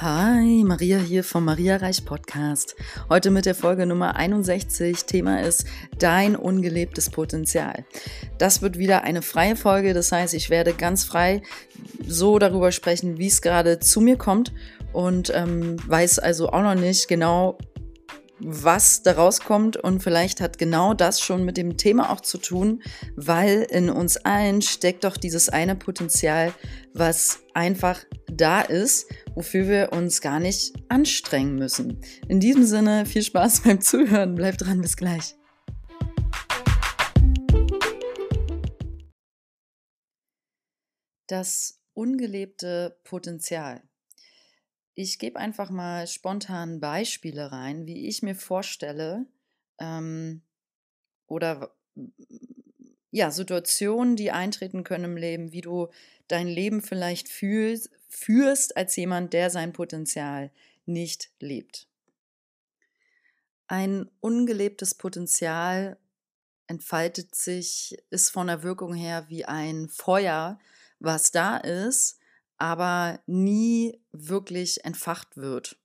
Hi, 0.00 0.64
Maria 0.64 0.98
hier 0.98 1.22
vom 1.22 1.44
Maria 1.44 1.76
Reich 1.76 2.04
Podcast. 2.04 2.74
Heute 3.08 3.30
mit 3.30 3.46
der 3.46 3.54
Folge 3.54 3.86
Nummer 3.86 4.16
61. 4.16 5.04
Thema 5.04 5.42
ist 5.42 5.64
dein 5.98 6.34
ungelebtes 6.34 7.10
Potenzial. 7.10 7.84
Das 8.38 8.62
wird 8.62 8.78
wieder 8.78 9.04
eine 9.04 9.22
freie 9.22 9.54
Folge, 9.54 9.94
das 9.94 10.10
heißt, 10.10 10.34
ich 10.34 10.50
werde 10.50 10.72
ganz 10.72 11.04
frei 11.04 11.42
so 12.04 12.38
darüber 12.40 12.72
sprechen, 12.72 13.18
wie 13.18 13.28
es 13.28 13.42
gerade 13.42 13.78
zu 13.78 14.00
mir 14.00 14.16
kommt 14.16 14.52
und 14.92 15.30
ähm, 15.34 15.76
weiß 15.86 16.18
also 16.18 16.48
auch 16.48 16.62
noch 16.62 16.74
nicht 16.74 17.06
genau, 17.06 17.58
was 18.44 19.02
da 19.02 19.12
rauskommt. 19.12 19.76
Und 19.76 20.02
vielleicht 20.02 20.40
hat 20.40 20.58
genau 20.58 20.94
das 20.94 21.20
schon 21.20 21.44
mit 21.44 21.56
dem 21.56 21.76
Thema 21.76 22.10
auch 22.10 22.20
zu 22.20 22.38
tun, 22.38 22.82
weil 23.16 23.66
in 23.70 23.90
uns 23.90 24.16
allen 24.18 24.62
steckt 24.62 25.04
doch 25.04 25.16
dieses 25.16 25.48
eine 25.48 25.76
Potenzial, 25.76 26.52
was 26.94 27.40
einfach 27.54 28.00
da 28.30 28.60
ist, 28.60 29.06
wofür 29.34 29.68
wir 29.68 29.92
uns 29.92 30.20
gar 30.20 30.40
nicht 30.40 30.74
anstrengen 30.88 31.56
müssen. 31.56 32.00
In 32.28 32.40
diesem 32.40 32.64
Sinne, 32.64 33.06
viel 33.06 33.22
Spaß 33.22 33.60
beim 33.60 33.80
Zuhören. 33.80 34.34
Bleibt 34.34 34.62
dran, 34.62 34.80
bis 34.80 34.96
gleich. 34.96 35.34
Das 41.26 41.80
ungelebte 41.94 42.98
Potenzial. 43.04 43.82
Ich 44.94 45.18
gebe 45.18 45.38
einfach 45.38 45.70
mal 45.70 46.06
spontan 46.06 46.80
Beispiele 46.80 47.50
rein, 47.50 47.86
wie 47.86 48.08
ich 48.08 48.22
mir 48.22 48.34
vorstelle 48.34 49.26
ähm, 49.78 50.42
oder 51.26 51.74
ja, 53.10 53.30
Situationen, 53.30 54.16
die 54.16 54.30
eintreten 54.32 54.84
können 54.84 55.04
im 55.04 55.16
Leben, 55.16 55.52
wie 55.52 55.60
du 55.60 55.88
dein 56.28 56.48
Leben 56.48 56.82
vielleicht 56.82 57.28
fühlst, 57.28 57.90
führst 58.08 58.76
als 58.76 58.96
jemand, 58.96 59.32
der 59.32 59.50
sein 59.50 59.72
Potenzial 59.72 60.50
nicht 60.86 61.30
lebt. 61.38 61.86
Ein 63.66 64.10
ungelebtes 64.20 64.94
Potenzial 64.94 65.98
entfaltet 66.66 67.34
sich, 67.34 67.96
ist 68.10 68.30
von 68.30 68.46
der 68.46 68.62
Wirkung 68.62 68.94
her 68.94 69.26
wie 69.28 69.44
ein 69.44 69.88
Feuer, 69.88 70.58
was 70.98 71.32
da 71.32 71.56
ist, 71.56 72.18
aber 72.62 73.18
nie 73.26 74.00
wirklich 74.12 74.84
entfacht 74.84 75.36
wird. 75.36 75.80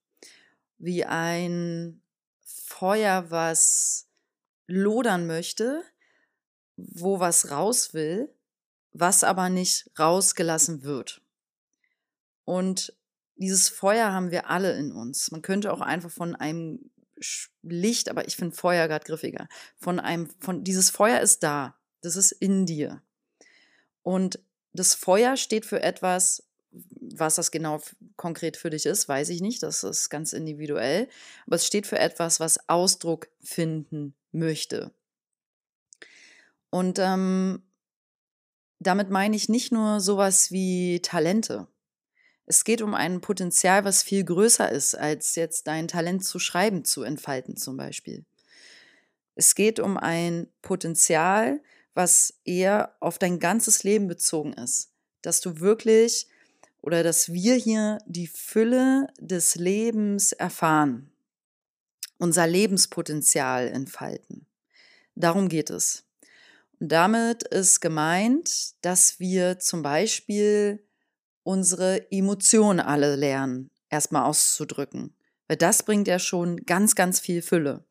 Wie 0.78 1.06
ein 1.06 2.04
Feuer, 2.46 3.32
was 3.32 4.08
lodern 4.68 5.26
möchte, 5.26 5.82
wo 6.76 7.20
was 7.20 7.50
raus 7.50 7.96
will, 7.96 8.32
was 8.92 9.24
aber 9.24 9.50
nicht 9.50 9.90
rausgelassen 9.98 10.84
wird. 10.84 11.24
Und 12.46 12.96
dieses 13.38 13.70
Feuer 13.70 14.12
haben 14.12 14.30
wir 14.30 14.48
alle 14.52 14.78
in 14.78 14.92
uns. 14.92 15.32
Man 15.32 15.42
könnte 15.42 15.74
auch 15.74 15.82
einfach 15.82 16.12
von 16.12 16.36
einem 16.36 16.92
Licht, 17.64 18.08
aber 18.08 18.28
ich 18.28 18.36
finde 18.36 18.56
Feuer 18.56 18.88
gerade 18.88 19.06
griffiger. 19.06 19.48
Von 19.78 20.00
einem, 20.00 20.30
von 20.40 20.64
dieses 20.64 20.92
Feuer 20.92 21.22
ist 21.22 21.42
da. 21.42 21.76
Das 22.02 22.16
ist 22.16 22.34
in 22.34 22.68
dir. 22.68 23.02
Und 24.04 24.40
das 24.74 24.94
Feuer 24.94 25.38
steht 25.38 25.66
für 25.66 25.82
etwas, 25.82 26.47
was 26.90 27.36
das 27.36 27.52
genau 27.52 27.82
konkret 28.16 28.58
für 28.58 28.70
dich 28.70 28.86
ist, 28.86 29.08
weiß 29.08 29.30
ich 29.30 29.42
nicht. 29.42 29.64
Das 29.64 29.84
ist 29.84 30.10
ganz 30.10 30.34
individuell. 30.34 31.08
Aber 31.46 31.56
es 31.56 31.66
steht 31.66 31.88
für 31.88 32.00
etwas, 32.00 32.40
was 32.40 32.70
Ausdruck 32.70 33.28
finden 33.42 34.16
möchte. 34.32 34.92
Und 36.70 37.00
ähm, 37.00 37.64
damit 38.80 39.10
meine 39.10 39.36
ich 39.36 39.50
nicht 39.50 39.72
nur 39.72 40.00
sowas 40.00 40.52
wie 40.52 41.02
Talente. 41.02 41.68
Es 42.46 42.64
geht 42.64 42.82
um 42.82 42.94
ein 42.94 43.20
Potenzial, 43.20 43.84
was 43.84 44.04
viel 44.04 44.24
größer 44.24 44.72
ist, 44.72 44.96
als 44.96 45.36
jetzt 45.36 45.68
dein 45.68 45.88
Talent 45.88 46.24
zu 46.24 46.40
schreiben 46.40 46.86
zu 46.86 47.04
entfalten 47.04 47.58
zum 47.58 47.76
Beispiel. 47.76 48.26
Es 49.36 49.54
geht 49.54 49.80
um 49.80 49.98
ein 49.98 50.48
Potenzial, 50.62 51.62
was 51.94 52.40
eher 52.46 52.96
auf 53.00 53.18
dein 53.18 53.40
ganzes 53.40 53.84
Leben 53.84 54.08
bezogen 54.08 54.54
ist. 54.54 54.94
Dass 55.22 55.42
du 55.42 55.60
wirklich 55.60 56.28
oder 56.82 57.04
dass 57.04 57.34
wir 57.34 57.56
hier 57.56 58.00
die 58.06 58.28
Fülle 58.28 59.08
des 59.20 59.56
Lebens 59.56 60.32
erfahren, 60.32 61.12
unser 62.18 62.48
Lebenspotenzial 62.48 63.68
entfalten. 63.68 64.48
Darum 65.16 65.50
geht 65.50 65.70
es. 65.70 66.06
Und 66.80 66.92
damit 66.92 67.44
ist 67.44 67.80
gemeint, 67.80 68.74
dass 68.82 69.20
wir 69.20 69.60
zum 69.60 69.82
Beispiel 69.82 70.84
unsere 71.44 72.12
Emotionen 72.12 72.80
alle 72.80 73.16
lernen, 73.16 73.72
erstmal 73.90 74.26
auszudrücken. 74.26 75.16
Weil 75.48 75.58
das 75.58 75.84
bringt 75.84 76.08
ja 76.08 76.20
schon 76.20 76.66
ganz, 76.66 76.96
ganz 76.96 77.20
viel 77.20 77.42
Fülle. 77.42 77.86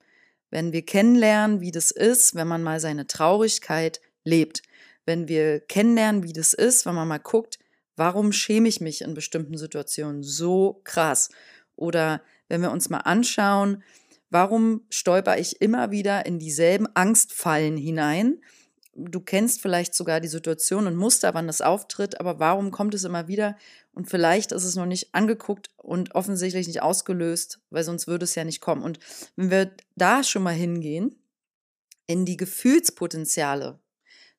Wenn 0.50 0.72
wir 0.72 0.84
kennenlernen, 0.84 1.60
wie 1.60 1.72
das 1.72 1.90
ist, 1.90 2.34
wenn 2.34 2.46
man 2.46 2.62
mal 2.62 2.80
seine 2.80 3.06
Traurigkeit 3.06 4.00
lebt. 4.24 4.62
Wenn 5.04 5.28
wir 5.28 5.60
kennenlernen, 5.60 6.22
wie 6.22 6.32
das 6.32 6.52
ist, 6.52 6.86
wenn 6.86 6.94
man 6.94 7.08
mal 7.08 7.18
guckt, 7.18 7.58
Warum 7.96 8.32
schäme 8.32 8.68
ich 8.68 8.80
mich 8.80 9.00
in 9.00 9.14
bestimmten 9.14 9.56
Situationen 9.56 10.22
so 10.22 10.80
krass? 10.84 11.30
Oder 11.74 12.22
wenn 12.48 12.62
wir 12.62 12.70
uns 12.70 12.90
mal 12.90 12.98
anschauen, 12.98 13.82
warum 14.30 14.82
stolper 14.90 15.38
ich 15.38 15.60
immer 15.60 15.90
wieder 15.90 16.26
in 16.26 16.38
dieselben 16.38 16.86
Angstfallen 16.94 17.76
hinein? 17.76 18.40
Du 18.94 19.20
kennst 19.20 19.60
vielleicht 19.60 19.94
sogar 19.94 20.20
die 20.20 20.28
Situation 20.28 20.86
und 20.86 20.96
Muster, 20.96 21.34
wann 21.34 21.46
das 21.46 21.60
auftritt, 21.60 22.18
aber 22.20 22.38
warum 22.38 22.70
kommt 22.70 22.94
es 22.94 23.04
immer 23.04 23.28
wieder? 23.28 23.56
Und 23.92 24.08
vielleicht 24.10 24.52
ist 24.52 24.64
es 24.64 24.74
noch 24.74 24.86
nicht 24.86 25.14
angeguckt 25.14 25.70
und 25.76 26.14
offensichtlich 26.14 26.66
nicht 26.66 26.82
ausgelöst, 26.82 27.60
weil 27.70 27.84
sonst 27.84 28.06
würde 28.06 28.24
es 28.24 28.34
ja 28.34 28.44
nicht 28.44 28.60
kommen. 28.60 28.82
Und 28.82 28.98
wenn 29.36 29.50
wir 29.50 29.70
da 29.96 30.22
schon 30.22 30.42
mal 30.42 30.54
hingehen, 30.54 31.14
in 32.06 32.24
die 32.24 32.36
Gefühlspotenziale 32.36 33.80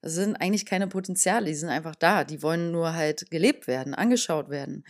sind 0.07 0.35
eigentlich 0.35 0.65
keine 0.65 0.87
Potenziale, 0.87 1.45
die 1.47 1.55
sind 1.55 1.69
einfach 1.69 1.95
da. 1.95 2.23
Die 2.23 2.41
wollen 2.41 2.71
nur 2.71 2.93
halt 2.93 3.29
gelebt 3.31 3.67
werden, 3.67 3.93
angeschaut 3.93 4.49
werden. 4.49 4.83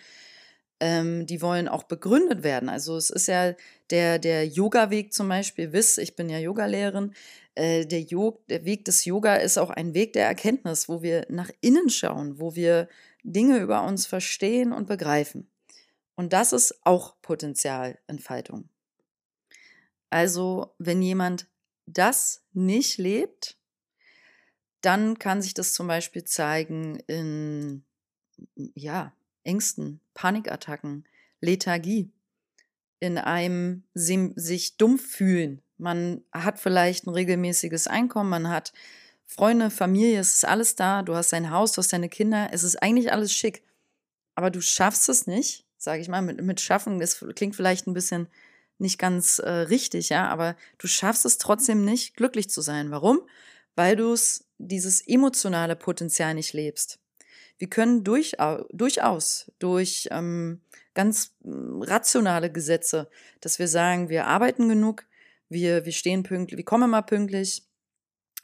Ähm, 0.79 1.25
die 1.25 1.41
wollen 1.41 1.67
auch 1.67 1.83
begründet 1.83 2.43
werden. 2.43 2.69
Also 2.69 2.97
es 2.97 3.09
ist 3.09 3.27
ja 3.27 3.53
der, 3.89 4.19
der 4.19 4.47
Yoga-Weg 4.47 5.13
zum 5.13 5.27
Beispiel, 5.27 5.73
Wiss, 5.73 5.97
ich 5.97 6.15
bin 6.15 6.29
ja 6.29 6.37
Yogalehrerin, 6.37 7.13
äh, 7.55 7.85
der, 7.87 8.01
Yog 8.01 8.47
der 8.47 8.65
Weg 8.65 8.85
des 8.85 9.03
Yoga 9.05 9.35
ist 9.37 9.57
auch 9.57 9.71
ein 9.71 9.95
Weg 9.95 10.13
der 10.13 10.27
Erkenntnis, 10.27 10.87
wo 10.87 11.01
wir 11.01 11.25
nach 11.29 11.49
innen 11.61 11.89
schauen, 11.89 12.39
wo 12.39 12.55
wir 12.55 12.87
Dinge 13.23 13.57
über 13.57 13.83
uns 13.83 14.05
verstehen 14.05 14.71
und 14.71 14.87
begreifen. 14.87 15.49
Und 16.15 16.33
das 16.33 16.53
ist 16.53 16.79
auch 16.85 17.19
Potenzialentfaltung. 17.21 18.69
Also, 20.09 20.75
wenn 20.77 21.01
jemand 21.01 21.47
das 21.87 22.45
nicht 22.53 22.97
lebt, 22.97 23.56
dann 24.81 25.19
kann 25.19 25.41
sich 25.41 25.53
das 25.53 25.73
zum 25.73 25.87
Beispiel 25.87 26.23
zeigen 26.23 26.99
in 27.07 27.83
ja, 28.55 29.13
Ängsten, 29.43 30.01
Panikattacken, 30.13 31.05
Lethargie, 31.41 32.11
in 32.99 33.17
einem 33.17 33.83
sich 33.93 34.77
dumm 34.77 34.99
fühlen. 34.99 35.61
Man 35.77 36.23
hat 36.31 36.59
vielleicht 36.59 37.05
ein 37.05 37.13
regelmäßiges 37.13 37.87
Einkommen, 37.87 38.29
man 38.29 38.49
hat 38.49 38.73
Freunde, 39.25 39.69
Familie, 39.69 40.19
es 40.19 40.35
ist 40.35 40.45
alles 40.45 40.75
da, 40.75 41.03
du 41.03 41.15
hast 41.15 41.33
dein 41.33 41.51
Haus, 41.51 41.73
du 41.73 41.79
hast 41.79 41.93
deine 41.93 42.09
Kinder, 42.09 42.49
es 42.51 42.63
ist 42.63 42.81
eigentlich 42.81 43.11
alles 43.11 43.33
schick. 43.33 43.63
Aber 44.35 44.49
du 44.49 44.61
schaffst 44.61 45.09
es 45.09 45.27
nicht, 45.27 45.65
sage 45.77 46.01
ich 46.01 46.07
mal, 46.07 46.21
mit, 46.21 46.41
mit 46.41 46.61
Schaffen, 46.61 46.99
das 46.99 47.23
klingt 47.35 47.55
vielleicht 47.55 47.87
ein 47.87 47.93
bisschen 47.93 48.27
nicht 48.79 48.99
ganz 48.99 49.39
äh, 49.39 49.49
richtig, 49.49 50.09
ja, 50.09 50.27
aber 50.27 50.55
du 50.77 50.87
schaffst 50.87 51.25
es 51.25 51.37
trotzdem 51.37 51.83
nicht, 51.83 52.15
glücklich 52.15 52.49
zu 52.49 52.61
sein. 52.61 52.91
Warum? 52.91 53.21
Weil 53.75 53.95
du 53.95 54.13
es 54.13 54.46
dieses 54.57 55.01
emotionale 55.07 55.75
Potenzial 55.75 56.33
nicht 56.33 56.53
lebst. 56.53 56.99
Wir 57.57 57.69
können 57.69 58.03
durchaus, 58.03 58.65
durchaus 58.71 59.51
durch 59.59 60.07
ähm, 60.11 60.61
ganz 60.93 61.35
hm, 61.43 61.81
rationale 61.81 62.51
Gesetze, 62.51 63.09
dass 63.41 63.59
wir 63.59 63.67
sagen, 63.67 64.09
wir 64.09 64.27
arbeiten 64.27 64.69
genug, 64.69 65.05
wir, 65.49 65.85
wir 65.85 65.91
stehen 65.91 66.23
pünktlich, 66.23 66.57
wir 66.57 66.65
kommen 66.65 66.85
immer 66.85 67.01
pünktlich, 67.01 67.63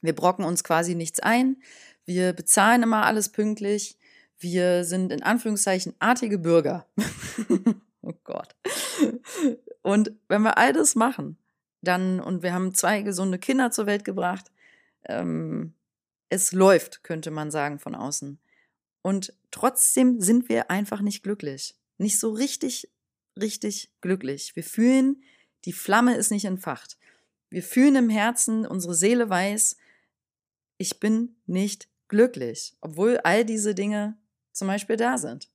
wir 0.01 0.13
brocken 0.13 0.45
uns 0.45 0.63
quasi 0.63 0.95
nichts 0.95 1.19
ein, 1.19 1.57
wir 2.05 2.33
bezahlen 2.33 2.83
immer 2.83 3.05
alles 3.05 3.29
pünktlich, 3.29 3.97
wir 4.39 4.83
sind 4.83 5.11
in 5.11 5.23
Anführungszeichen 5.23 5.93
artige 5.99 6.37
Bürger. 6.37 6.85
oh 8.01 8.13
Gott. 8.23 8.55
Und 9.81 10.11
wenn 10.27 10.41
wir 10.41 10.57
all 10.57 10.73
das 10.73 10.95
machen, 10.95 11.37
dann, 11.81 12.19
und 12.19 12.43
wir 12.43 12.53
haben 12.53 12.73
zwei 12.73 13.01
gesunde 13.01 13.37
Kinder 13.37 13.71
zur 13.71 13.85
Welt 13.85 14.05
gebracht, 14.05 14.51
ähm, 15.05 15.73
es 16.33 16.51
läuft, 16.51 17.03
könnte 17.03 17.29
man 17.29 17.51
sagen 17.51 17.77
von 17.77 17.93
außen. 17.93 18.39
Und 19.03 19.33
trotzdem 19.51 20.19
sind 20.19 20.49
wir 20.49 20.71
einfach 20.71 21.01
nicht 21.01 21.21
glücklich. 21.21 21.75
Nicht 21.99 22.19
so 22.19 22.31
richtig, 22.31 22.89
richtig 23.39 23.91
glücklich. 24.01 24.55
Wir 24.55 24.63
fühlen, 24.63 25.21
die 25.65 25.73
Flamme 25.73 26.15
ist 26.15 26.31
nicht 26.31 26.45
entfacht. 26.45 26.97
Wir 27.51 27.61
fühlen 27.61 27.95
im 27.95 28.09
Herzen, 28.09 28.65
unsere 28.65 28.95
Seele 28.95 29.29
weiß, 29.29 29.77
ich 30.77 30.99
bin 30.99 31.35
nicht 31.45 31.87
glücklich, 32.07 32.75
obwohl 32.81 33.19
all 33.19 33.45
diese 33.45 33.75
Dinge 33.75 34.17
zum 34.53 34.67
Beispiel 34.67 34.97
da 34.97 35.19
sind. 35.19 35.49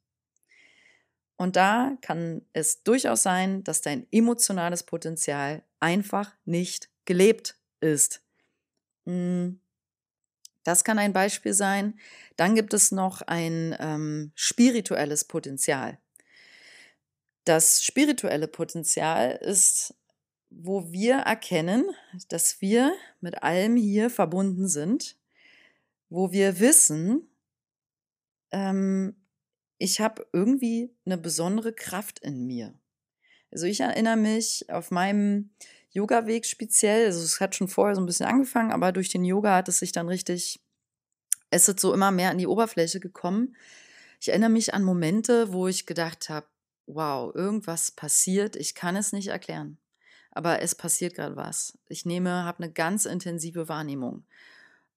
Und 1.36 1.56
da 1.56 1.96
kann 2.02 2.42
es 2.52 2.84
durchaus 2.84 3.24
sein, 3.24 3.64
dass 3.64 3.80
dein 3.80 4.06
emotionales 4.12 4.84
Potenzial 4.84 5.64
einfach 5.80 6.36
nicht 6.44 6.88
gelebt 7.04 7.56
ist. 7.80 8.22
Hm, 9.06 9.60
das 10.68 10.84
kann 10.84 10.98
ein 10.98 11.14
Beispiel 11.14 11.54
sein. 11.54 11.98
Dann 12.36 12.54
gibt 12.54 12.74
es 12.74 12.92
noch 12.92 13.22
ein 13.22 13.74
ähm, 13.80 14.32
spirituelles 14.34 15.24
Potenzial. 15.24 15.98
Das 17.44 17.82
spirituelle 17.82 18.48
Potenzial 18.48 19.30
ist, 19.30 19.94
wo 20.50 20.92
wir 20.92 21.20
erkennen, 21.20 21.86
dass 22.28 22.60
wir 22.60 22.92
mit 23.22 23.42
allem 23.42 23.76
hier 23.76 24.10
verbunden 24.10 24.68
sind, 24.68 25.16
wo 26.10 26.32
wir 26.32 26.60
wissen, 26.60 27.30
ähm, 28.50 29.16
ich 29.78 30.02
habe 30.02 30.26
irgendwie 30.34 30.94
eine 31.06 31.16
besondere 31.16 31.72
Kraft 31.72 32.18
in 32.18 32.46
mir. 32.46 32.78
Also 33.50 33.64
ich 33.64 33.80
erinnere 33.80 34.18
mich 34.18 34.68
auf 34.68 34.90
meinem 34.90 35.48
Yoga-Weg 35.98 36.46
speziell, 36.46 37.06
also 37.06 37.22
es 37.22 37.40
hat 37.40 37.54
schon 37.54 37.68
vorher 37.68 37.94
so 37.94 38.00
ein 38.00 38.06
bisschen 38.06 38.26
angefangen, 38.26 38.72
aber 38.72 38.92
durch 38.92 39.08
den 39.08 39.24
Yoga 39.24 39.56
hat 39.56 39.68
es 39.68 39.78
sich 39.78 39.92
dann 39.92 40.08
richtig, 40.08 40.60
es 41.50 41.68
ist 41.68 41.80
so 41.80 41.92
immer 41.92 42.10
mehr 42.10 42.30
an 42.30 42.38
die 42.38 42.46
Oberfläche 42.46 43.00
gekommen. 43.00 43.56
Ich 44.20 44.28
erinnere 44.28 44.50
mich 44.50 44.74
an 44.74 44.84
Momente, 44.84 45.52
wo 45.52 45.68
ich 45.68 45.86
gedacht 45.86 46.28
habe, 46.28 46.46
wow, 46.86 47.34
irgendwas 47.34 47.90
passiert, 47.90 48.56
ich 48.56 48.74
kann 48.74 48.96
es 48.96 49.12
nicht 49.12 49.28
erklären, 49.28 49.78
aber 50.30 50.62
es 50.62 50.74
passiert 50.74 51.14
gerade 51.14 51.36
was. 51.36 51.76
Ich 51.88 52.06
nehme, 52.06 52.44
habe 52.44 52.62
eine 52.62 52.72
ganz 52.72 53.04
intensive 53.04 53.68
Wahrnehmung. 53.68 54.24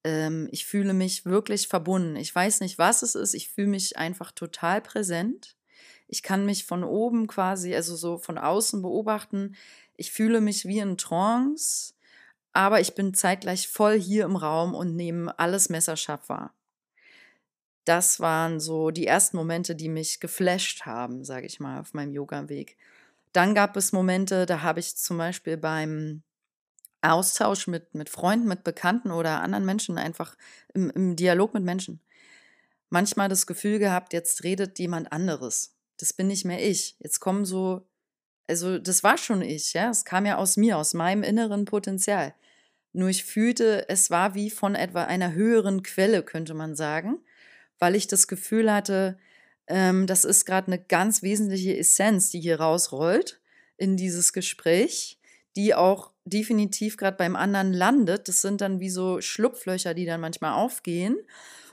Ähm, 0.03 0.48
ich 0.51 0.65
fühle 0.65 0.94
mich 0.94 1.25
wirklich 1.25 1.68
verbunden. 1.68 2.15
Ich 2.15 2.33
weiß 2.33 2.62
nicht, 2.62 2.77
was 2.77 3.03
es 3.03 3.15
ist. 3.15 3.33
Ich 3.33 3.50
fühle 3.50 3.68
mich 3.68 3.98
einfach 3.98 4.31
total 4.31 4.81
präsent. 4.81 5.56
Ich 6.07 6.24
kann 6.24 6.45
mich 6.45 6.65
von 6.65 6.83
oben 6.83 7.27
quasi, 7.27 7.74
also 7.74 7.95
so 7.95 8.18
von 8.18 8.38
außen 8.38 8.81
beobachten. 8.81 9.56
Ich 9.95 10.11
fühle 10.11 10.41
mich 10.41 10.65
wie 10.65 10.79
in 10.79 10.97
Trance, 10.97 11.93
aber 12.53 12.81
ich 12.81 12.95
bin 12.95 13.13
zeitgleich 13.13 13.67
voll 13.67 13.99
hier 13.99 14.25
im 14.25 14.35
Raum 14.35 14.73
und 14.73 14.95
nehme 14.95 15.38
alles 15.39 15.69
messerscharf 15.69 16.29
wahr. 16.29 16.53
Das 17.85 18.19
waren 18.19 18.59
so 18.59 18.91
die 18.91 19.07
ersten 19.07 19.38
Momente, 19.38 19.75
die 19.75 19.89
mich 19.89 20.19
geflasht 20.19 20.85
haben, 20.85 21.23
sage 21.23 21.47
ich 21.47 21.59
mal, 21.59 21.79
auf 21.79 21.93
meinem 21.93 22.11
Yoga-Weg. 22.11 22.77
Dann 23.33 23.55
gab 23.55 23.75
es 23.75 23.91
Momente, 23.91 24.45
da 24.45 24.61
habe 24.61 24.79
ich 24.79 24.97
zum 24.97 25.17
Beispiel 25.17 25.57
beim 25.57 26.21
Austausch 27.01 27.67
mit, 27.67 27.95
mit 27.95 28.09
Freunden, 28.09 28.47
mit 28.47 28.63
Bekannten 28.63 29.11
oder 29.11 29.41
anderen 29.41 29.65
Menschen, 29.65 29.97
einfach 29.97 30.38
im, 30.73 30.91
im 30.91 31.15
Dialog 31.15 31.53
mit 31.53 31.63
Menschen. 31.63 31.99
Manchmal 32.89 33.29
das 33.29 33.47
Gefühl 33.47 33.79
gehabt, 33.79 34.13
jetzt 34.13 34.43
redet 34.43 34.77
jemand 34.77 35.11
anderes. 35.11 35.75
Das 35.97 36.13
bin 36.13 36.27
nicht 36.27 36.45
mehr 36.45 36.63
ich. 36.63 36.97
Jetzt 36.99 37.19
kommen 37.19 37.45
so, 37.45 37.88
also 38.51 38.77
das 38.77 39.03
war 39.03 39.18
schon 39.18 39.42
ich, 39.42 39.74
ja. 39.74 39.89
Es 39.89 40.06
kam 40.06 40.25
ja 40.25 40.38
aus 40.38 40.57
mir, 40.57 40.77
aus 40.77 40.94
meinem 40.94 41.24
inneren 41.24 41.65
Potenzial. 41.65 42.36
Nur 42.94 43.09
ich 43.09 43.24
fühlte, 43.24 43.88
es 43.89 44.12
war 44.12 44.36
wie 44.36 44.50
von 44.50 44.75
etwa 44.75 45.06
einer 45.06 45.33
höheren 45.33 45.81
Quelle, 45.81 46.24
könnte 46.24 46.53
man 46.53 46.75
sagen, 46.75 47.19
weil 47.80 47.95
ich 47.95 48.07
das 48.07 48.27
Gefühl 48.27 48.71
hatte, 48.71 49.18
ähm, 49.68 50.06
das 50.06 50.25
ist 50.25 50.45
gerade 50.45 50.68
eine 50.68 50.80
ganz 50.80 51.24
wesentliche 51.24 51.77
Essenz, 51.77 52.30
die 52.30 52.42
hier 52.42 52.59
rausrollt 52.59 53.39
in 53.77 53.95
dieses 53.95 54.33
Gespräch, 54.33 55.18
die 55.56 55.74
auch 55.74 56.12
definitiv 56.25 56.98
gerade 56.98 57.18
beim 57.18 57.38
anderen 57.38 57.71
landet. 57.74 58.27
Das 58.27 58.42
sind 58.42 58.59
dann 58.59 58.81
wie 58.81 58.89
so 58.89 59.21
Schlupflöcher, 59.21 59.94
die 59.94 60.06
dann 60.06 60.21
manchmal 60.21 60.53
aufgehen. 60.53 61.18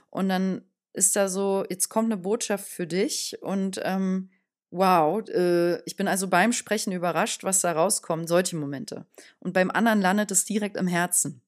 Und 0.09 0.29
dann 0.29 0.63
ist 0.93 1.17
da 1.17 1.27
so, 1.27 1.65
jetzt 1.69 1.89
kommt 1.89 2.11
eine 2.11 2.21
Botschaft 2.21 2.67
für 2.67 2.87
dich 2.87 3.37
und 3.41 3.79
ähm, 3.83 4.29
wow, 4.71 5.27
äh, 5.29 5.81
ich 5.83 5.95
bin 5.95 6.07
also 6.07 6.27
beim 6.27 6.53
Sprechen 6.53 6.91
überrascht, 6.91 7.43
was 7.43 7.61
da 7.61 7.71
rauskommt, 7.71 8.27
solche 8.27 8.55
Momente. 8.55 9.05
Und 9.39 9.53
beim 9.53 9.71
anderen 9.71 10.01
landet 10.01 10.31
es 10.31 10.45
direkt 10.45 10.77
im 10.77 10.87
Herzen. 10.87 11.41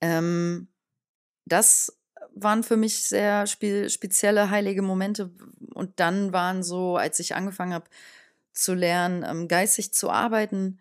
Ähm, 0.00 0.68
das 1.44 1.96
waren 2.34 2.62
für 2.62 2.76
mich 2.76 3.04
sehr 3.04 3.46
spe 3.46 3.88
spezielle 3.88 4.50
heilige 4.50 4.82
Momente. 4.82 5.30
Und 5.74 5.98
dann 5.98 6.32
waren 6.32 6.62
so, 6.62 6.96
als 6.96 7.18
ich 7.18 7.34
angefangen 7.34 7.74
habe 7.74 7.86
zu 8.52 8.74
lernen, 8.74 9.24
ähm, 9.28 9.48
geistig 9.48 9.92
zu 9.92 10.10
arbeiten, 10.10 10.78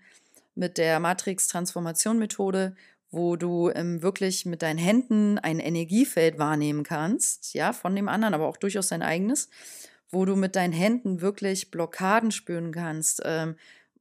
mit 0.55 0.77
der 0.77 0.99
Matrix-Transformation-Methode, 0.99 2.75
wo 3.11 3.35
du 3.35 3.69
ähm, 3.73 4.01
wirklich 4.01 4.45
mit 4.45 4.61
deinen 4.61 4.79
Händen 4.79 5.37
ein 5.37 5.59
Energiefeld 5.59 6.37
wahrnehmen 6.37 6.83
kannst, 6.83 7.53
ja, 7.53 7.73
von 7.73 7.95
dem 7.95 8.09
anderen, 8.09 8.33
aber 8.33 8.47
auch 8.47 8.57
durchaus 8.57 8.87
dein 8.87 9.01
eigenes, 9.01 9.49
wo 10.09 10.25
du 10.25 10.35
mit 10.35 10.55
deinen 10.55 10.73
Händen 10.73 11.21
wirklich 11.21 11.71
Blockaden 11.71 12.31
spüren 12.31 12.71
kannst. 12.71 13.21
Ähm, 13.25 13.55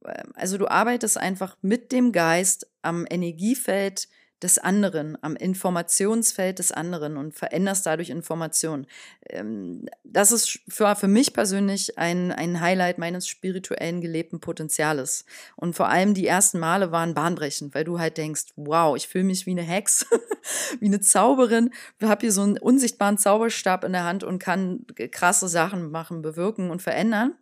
ähm 0.05 0.31
also 0.35 0.57
du 0.57 0.67
arbeitest 0.67 1.17
einfach 1.17 1.57
mit 1.61 1.91
dem 1.91 2.11
Geist 2.11 2.67
am 2.81 3.05
Energiefeld 3.09 4.07
des 4.45 4.59
anderen, 4.59 5.17
am 5.21 5.35
Informationsfeld 5.35 6.59
des 6.59 6.71
anderen 6.71 7.17
und 7.17 7.33
veränderst 7.33 7.85
dadurch 7.85 8.09
Informationen. 8.09 8.87
Ähm, 9.27 9.87
das 10.03 10.31
ist 10.31 10.59
für, 10.69 10.95
für 10.95 11.07
mich 11.07 11.33
persönlich 11.33 11.97
ein, 11.97 12.31
ein 12.31 12.61
Highlight 12.61 12.97
meines 12.97 13.27
spirituellen 13.27 13.99
gelebten 13.99 14.39
Potenziales. 14.39 15.25
Und 15.55 15.75
vor 15.75 15.89
allem 15.89 16.13
die 16.13 16.27
ersten 16.27 16.59
Male 16.59 16.91
waren 16.91 17.13
bahnbrechend, 17.13 17.75
weil 17.75 17.83
du 17.83 17.99
halt 17.99 18.17
denkst, 18.17 18.53
wow, 18.55 18.95
ich 18.95 19.07
fühle 19.07 19.25
mich 19.25 19.45
wie 19.45 19.51
eine 19.51 19.63
Hex, 19.63 20.05
wie 20.79 20.85
eine 20.85 21.01
Zauberin, 21.01 21.71
habe 22.01 22.21
hier 22.21 22.31
so 22.31 22.43
einen 22.43 22.59
unsichtbaren 22.59 23.17
Zauberstab 23.17 23.83
in 23.83 23.91
der 23.91 24.05
Hand 24.05 24.23
und 24.23 24.39
kann 24.39 24.85
krasse 25.11 25.49
Sachen 25.49 25.91
machen, 25.91 26.21
bewirken 26.21 26.69
und 26.69 26.81
verändern 26.81 27.33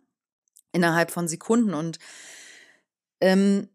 innerhalb 0.72 1.10
von 1.10 1.28
Sekunden. 1.28 1.74
Und 1.74 1.98
ähm, 3.20 3.68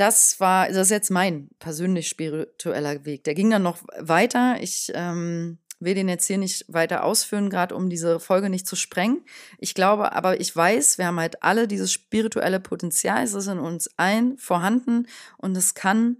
das 0.00 0.40
war, 0.40 0.68
das 0.68 0.76
ist 0.78 0.90
jetzt 0.90 1.10
mein 1.10 1.50
persönlich 1.58 2.08
spiritueller 2.08 3.04
Weg. 3.04 3.24
Der 3.24 3.34
ging 3.34 3.50
dann 3.50 3.62
noch 3.62 3.82
weiter. 3.98 4.56
Ich 4.60 4.90
ähm, 4.94 5.58
will 5.78 5.94
den 5.94 6.08
jetzt 6.08 6.26
hier 6.26 6.38
nicht 6.38 6.64
weiter 6.68 7.04
ausführen, 7.04 7.50
gerade 7.50 7.74
um 7.74 7.90
diese 7.90 8.18
Folge 8.18 8.48
nicht 8.48 8.66
zu 8.66 8.76
sprengen. 8.76 9.22
Ich 9.58 9.74
glaube, 9.74 10.12
aber 10.12 10.40
ich 10.40 10.56
weiß, 10.56 10.96
wir 10.96 11.06
haben 11.06 11.20
halt 11.20 11.42
alle 11.42 11.68
dieses 11.68 11.92
spirituelle 11.92 12.60
Potenzial. 12.60 13.22
Es 13.22 13.34
ist 13.34 13.46
in 13.46 13.58
uns 13.58 13.90
allen 13.98 14.38
vorhanden 14.38 15.06
und 15.36 15.54
es 15.54 15.74
kann 15.74 16.18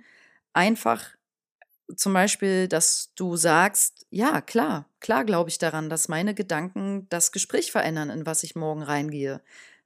einfach 0.52 1.02
zum 1.96 2.12
Beispiel, 2.12 2.68
dass 2.68 3.12
du 3.14 3.36
sagst, 3.36 4.06
ja, 4.10 4.42
klar, 4.42 4.86
klar 5.00 5.24
glaube 5.24 5.50
ich 5.50 5.58
daran, 5.58 5.88
dass 5.88 6.08
meine 6.08 6.34
Gedanken 6.34 7.08
das 7.08 7.32
Gespräch 7.32 7.72
verändern, 7.72 8.10
in 8.10 8.26
was 8.26 8.42
ich 8.42 8.54
morgen 8.54 8.82
reingehe. 8.82 9.40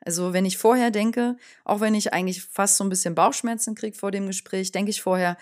Also 0.04 0.32
wenn 0.32 0.44
ich 0.44 0.58
vorher 0.58 0.90
denke, 0.90 1.36
auch 1.64 1.80
wenn 1.80 1.94
ich 1.94 2.12
eigentlich 2.12 2.42
fast 2.42 2.76
so 2.76 2.84
ein 2.84 2.90
bisschen 2.90 3.14
Bauchschmerzen 3.14 3.74
kriege 3.74 3.96
vor 3.96 4.10
dem 4.10 4.26
Gespräch, 4.26 4.72
denke 4.72 4.90
ich 4.90 5.02
vorher, 5.02 5.36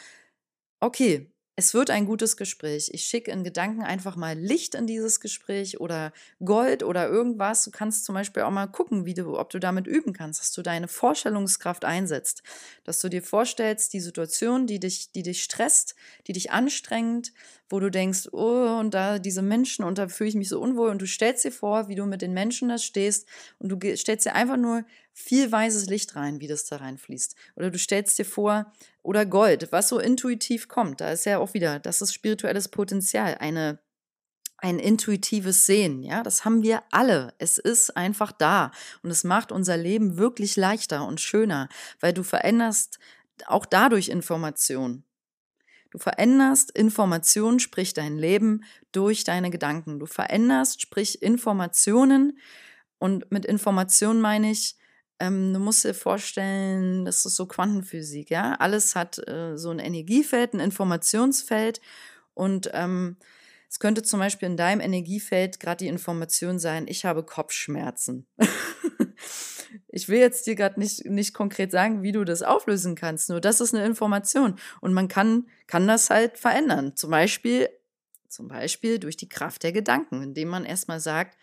okay, 0.81 1.32
es 1.55 1.75
wird 1.75 1.91
ein 1.91 2.07
gutes 2.07 2.39
Gespräch. 2.39 2.91
Ich 2.93 3.05
schicke 3.05 3.31
in 3.31 3.45
Gedanken 3.45 3.83
einfach 3.83 4.17
mal 4.17 4.39
Licht 4.39 4.75
in 4.75 4.87
dieses 4.87 5.21
Gespräch 5.21 5.81
oder 5.81 6.13
Gold 6.43 6.83
oder 6.83 7.09
irgendwas. 7.09 7.65
Du 7.65 7.71
kannst 7.71 8.07
zum 8.07 8.15
Beispiel 8.15 8.43
auch 8.45 8.51
mal 8.51 8.69
gucken, 8.69 9.05
wie 9.05 9.13
du, 9.13 9.39
ob 9.39 9.51
du 9.51 9.59
damit 9.59 9.87
üben 9.87 10.15
kannst, 10.15 10.41
dass 10.41 10.53
du 10.53 10.63
deine 10.63 10.89
Vorstellungskraft 10.89 11.85
einsetzt, 11.85 12.43
dass 12.85 13.01
du 13.01 13.11
dir 13.11 13.23
vorstellst, 13.23 13.93
die 13.93 14.01
Situation, 14.01 14.67
die 14.67 14.81
dich, 14.81 15.13
die 15.13 15.23
dich 15.23 15.43
stresst, 15.43 15.95
die 16.27 16.33
dich 16.33 16.53
anstrengt, 16.53 17.33
wo 17.69 17.81
du 17.81 17.91
denkst, 17.91 18.29
oh, 18.33 18.79
und 18.79 18.95
da 18.95 19.19
diese 19.19 19.43
Menschen 19.43 19.85
und 19.85 19.99
da 19.99 20.09
fühle 20.09 20.29
ich 20.29 20.35
mich 20.35 20.49
so 20.49 20.61
unwohl 20.61 20.89
und 20.89 21.03
du 21.03 21.07
stellst 21.07 21.45
dir 21.45 21.53
vor, 21.53 21.89
wie 21.89 21.95
du 21.95 22.07
mit 22.07 22.23
den 22.23 22.33
Menschen 22.33 22.71
da 22.71 22.79
stehst 22.79 23.29
und 23.59 23.69
du 23.69 23.97
stellst 23.97 24.25
dir 24.25 24.35
einfach 24.35 24.57
nur 24.57 24.85
viel 25.13 25.51
weißes 25.51 25.87
Licht 25.87 26.17
rein, 26.17 26.41
wie 26.41 26.49
das 26.49 26.65
da 26.65 26.77
reinfließt. 26.77 27.37
Oder 27.57 27.71
du 27.71 27.79
stellst 27.79 28.19
dir 28.19 28.25
vor, 28.25 28.73
oder 29.03 29.27
Gold, 29.27 29.73
was 29.73 29.89
so 29.89 29.99
intuitiv 29.99 30.69
kommt. 30.69 31.01
Da 31.01 31.11
ist 31.11 31.27
ja 31.27 31.39
auch 31.39 31.55
wieder, 31.55 31.79
das 31.79 32.01
ist 32.01 32.15
spirituelles 32.15 32.69
Potenzial, 32.69 33.37
eine 33.39 33.81
ein 34.63 34.79
intuitives 34.79 35.67
Sehen, 35.67 36.05
ja, 36.05 36.23
das 36.23 36.45
haben 36.45 36.63
wir 36.63 36.85
alle. 36.93 37.35
Es 37.39 37.59
ist 37.59 37.97
einfach 37.97 38.31
da 38.31 38.71
und 39.03 39.11
es 39.11 39.25
macht 39.25 39.51
unser 39.51 39.77
Leben 39.77 40.19
wirklich 40.19 40.55
leichter 40.55 41.05
und 41.05 41.21
schöner, 41.21 41.69
weil 41.99 42.13
du 42.13 42.23
veränderst 42.23 43.01
auch 43.47 43.67
dadurch 43.67 44.09
Informationen. 44.09 45.05
Du 45.91 45.99
veränderst 45.99 46.71
Informationen, 46.71 47.59
sprich 47.59 47.93
dein 47.93 48.17
Leben 48.17 48.63
durch 48.93 49.25
deine 49.25 49.51
Gedanken. 49.51 49.99
Du 49.99 50.07
veränderst, 50.07 50.81
sprich 50.81 51.23
Informationen 51.23 52.39
und 52.99 53.33
mit 53.33 53.45
Informationen 53.45 54.21
meine 54.21 54.53
ich 54.53 54.77
ähm, 55.23 55.53
du 55.53 55.61
musst 55.61 55.85
dir 55.85 55.95
vorstellen, 55.95 57.05
das 57.05 57.25
ist 57.25 57.37
so 57.37 57.47
Quantenphysik, 57.47 58.29
ja. 58.31 58.55
Alles 58.55 58.97
hat 58.97 59.19
äh, 59.29 59.57
so 59.57 59.71
ein 59.71 59.79
Energiefeld, 59.79 60.53
ein 60.53 60.59
Informationsfeld 60.59 61.81
und 62.35 62.71
ähm, 62.73 63.17
es 63.69 63.79
könnte 63.79 64.03
zum 64.03 64.19
Beispiel 64.19 64.47
in 64.47 64.57
deinem 64.57 64.81
Energiefeld 64.81 65.61
gerade 65.61 65.85
die 65.85 65.89
Information 65.89 66.59
sein, 66.59 66.89
ich 66.89 67.05
habe 67.05 67.23
Kopfschmerzen. 67.23 68.27
ich 69.89 70.09
will 70.09 70.19
jetzt 70.19 70.49
dir 70.49 70.57
gerade 70.57 70.81
nicht, 70.81 71.05
nicht 71.05 71.35
konkret 71.35 71.71
sagen, 71.71 72.03
wie 72.03 72.13
du 72.13 72.25
das 72.25 72.43
auflösen 72.43 72.97
kannst, 72.97 73.31
nur 73.31 73.41
das 73.41 73.61
ist 73.61 73.75
eine 73.75 73.87
Information. 73.87 74.57
Und 74.81 74.93
man 74.93 75.07
kann, 75.07 75.47
kann 75.69 75.87
das 75.87 76.11
halt 76.11 76.37
verändern. 76.37 76.97
Zum 76.97 77.13
Beispiel, 77.13 77.69
zum 78.29 78.49
Beispiel 78.49 78.99
durch 78.99 79.17
die 79.17 79.29
Kraft 79.29 79.63
der 79.63 79.73
Gedanken, 79.73 80.21
indem 80.21 80.49
man 80.49 80.65
erstmal 80.65 80.99
sagt, 80.99 81.39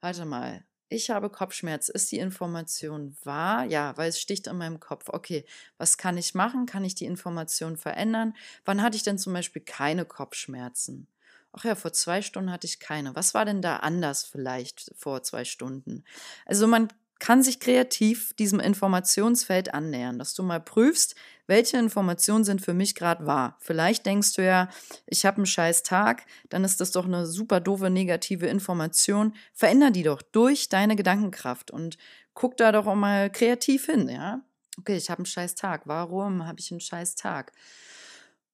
warte 0.00 0.26
mal, 0.26 0.62
ich 0.94 1.10
habe 1.10 1.30
Kopfschmerz. 1.30 1.88
Ist 1.88 2.12
die 2.12 2.18
Information 2.18 3.16
wahr? 3.24 3.64
Ja, 3.64 3.96
weil 3.96 4.08
es 4.08 4.20
sticht 4.20 4.46
in 4.46 4.56
meinem 4.56 4.80
Kopf. 4.80 5.08
Okay, 5.08 5.44
was 5.78 5.98
kann 5.98 6.16
ich 6.16 6.34
machen? 6.34 6.66
Kann 6.66 6.84
ich 6.84 6.94
die 6.94 7.04
Information 7.04 7.76
verändern? 7.76 8.34
Wann 8.64 8.82
hatte 8.82 8.96
ich 8.96 9.02
denn 9.02 9.18
zum 9.18 9.32
Beispiel 9.32 9.62
keine 9.62 10.04
Kopfschmerzen? 10.04 11.08
Ach 11.52 11.64
ja, 11.64 11.74
vor 11.74 11.92
zwei 11.92 12.20
Stunden 12.22 12.50
hatte 12.50 12.66
ich 12.66 12.80
keine. 12.80 13.14
Was 13.14 13.34
war 13.34 13.44
denn 13.44 13.62
da 13.62 13.76
anders 13.76 14.24
vielleicht 14.24 14.92
vor 14.96 15.22
zwei 15.22 15.44
Stunden? 15.44 16.04
Also 16.46 16.66
man 16.66 16.88
kann 17.18 17.42
sich 17.42 17.60
kreativ 17.60 18.34
diesem 18.34 18.60
Informationsfeld 18.60 19.72
annähern, 19.72 20.18
dass 20.18 20.34
du 20.34 20.42
mal 20.42 20.60
prüfst, 20.60 21.14
welche 21.46 21.76
Informationen 21.76 22.44
sind 22.44 22.60
für 22.60 22.74
mich 22.74 22.94
gerade 22.94 23.26
wahr. 23.26 23.56
Vielleicht 23.60 24.06
denkst 24.06 24.34
du 24.34 24.44
ja, 24.44 24.68
ich 25.06 25.24
habe 25.26 25.38
einen 25.38 25.46
scheiß 25.46 25.82
Tag, 25.82 26.26
dann 26.48 26.64
ist 26.64 26.80
das 26.80 26.90
doch 26.90 27.04
eine 27.04 27.26
super 27.26 27.60
doofe 27.60 27.90
negative 27.90 28.46
Information. 28.46 29.34
Veränder 29.52 29.90
die 29.90 30.02
doch 30.02 30.22
durch 30.22 30.68
deine 30.68 30.96
Gedankenkraft 30.96 31.70
und 31.70 31.98
guck 32.34 32.56
da 32.56 32.72
doch 32.72 32.86
auch 32.86 32.94
mal 32.94 33.30
kreativ 33.30 33.86
hin, 33.86 34.08
ja? 34.08 34.40
Okay, 34.78 34.96
ich 34.96 35.08
habe 35.08 35.20
einen 35.20 35.26
scheiß 35.26 35.54
Tag. 35.54 35.82
Warum 35.86 36.46
habe 36.46 36.58
ich 36.58 36.70
einen 36.70 36.80
scheiß 36.80 37.14
Tag? 37.14 37.52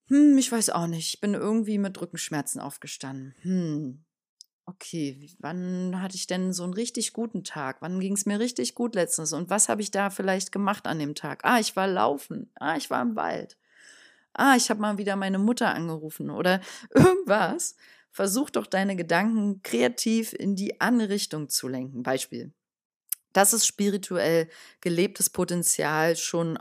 Hm, 0.08 0.36
ich 0.36 0.50
weiß 0.50 0.70
auch 0.70 0.86
nicht. 0.86 1.14
Ich 1.14 1.20
bin 1.20 1.34
irgendwie 1.34 1.78
mit 1.78 1.98
Rückenschmerzen 2.00 2.60
aufgestanden. 2.60 3.34
Hm, 3.42 4.04
Okay, 4.70 5.28
wann 5.40 6.00
hatte 6.00 6.14
ich 6.14 6.28
denn 6.28 6.52
so 6.52 6.62
einen 6.62 6.74
richtig 6.74 7.12
guten 7.12 7.42
Tag? 7.42 7.78
Wann 7.80 7.98
ging 7.98 8.12
es 8.12 8.24
mir 8.24 8.38
richtig 8.38 8.76
gut 8.76 8.94
letztens? 8.94 9.32
Und 9.32 9.50
was 9.50 9.68
habe 9.68 9.82
ich 9.82 9.90
da 9.90 10.10
vielleicht 10.10 10.52
gemacht 10.52 10.86
an 10.86 11.00
dem 11.00 11.16
Tag? 11.16 11.40
Ah, 11.44 11.58
ich 11.58 11.74
war 11.74 11.88
laufen. 11.88 12.52
Ah, 12.54 12.76
ich 12.76 12.88
war 12.88 13.02
im 13.02 13.16
Wald. 13.16 13.56
Ah, 14.32 14.54
ich 14.56 14.70
habe 14.70 14.80
mal 14.80 14.96
wieder 14.96 15.16
meine 15.16 15.38
Mutter 15.38 15.74
angerufen 15.74 16.30
oder 16.30 16.60
irgendwas. 16.94 17.74
Versuch 18.12 18.50
doch 18.50 18.66
deine 18.66 18.94
Gedanken 18.94 19.60
kreativ 19.62 20.32
in 20.34 20.54
die 20.54 20.80
andere 20.80 21.08
Richtung 21.08 21.48
zu 21.48 21.66
lenken. 21.66 22.04
Beispiel. 22.04 22.52
Das 23.32 23.52
ist 23.52 23.66
spirituell 23.66 24.48
gelebtes 24.80 25.30
Potenzial 25.30 26.16
schon, 26.16 26.58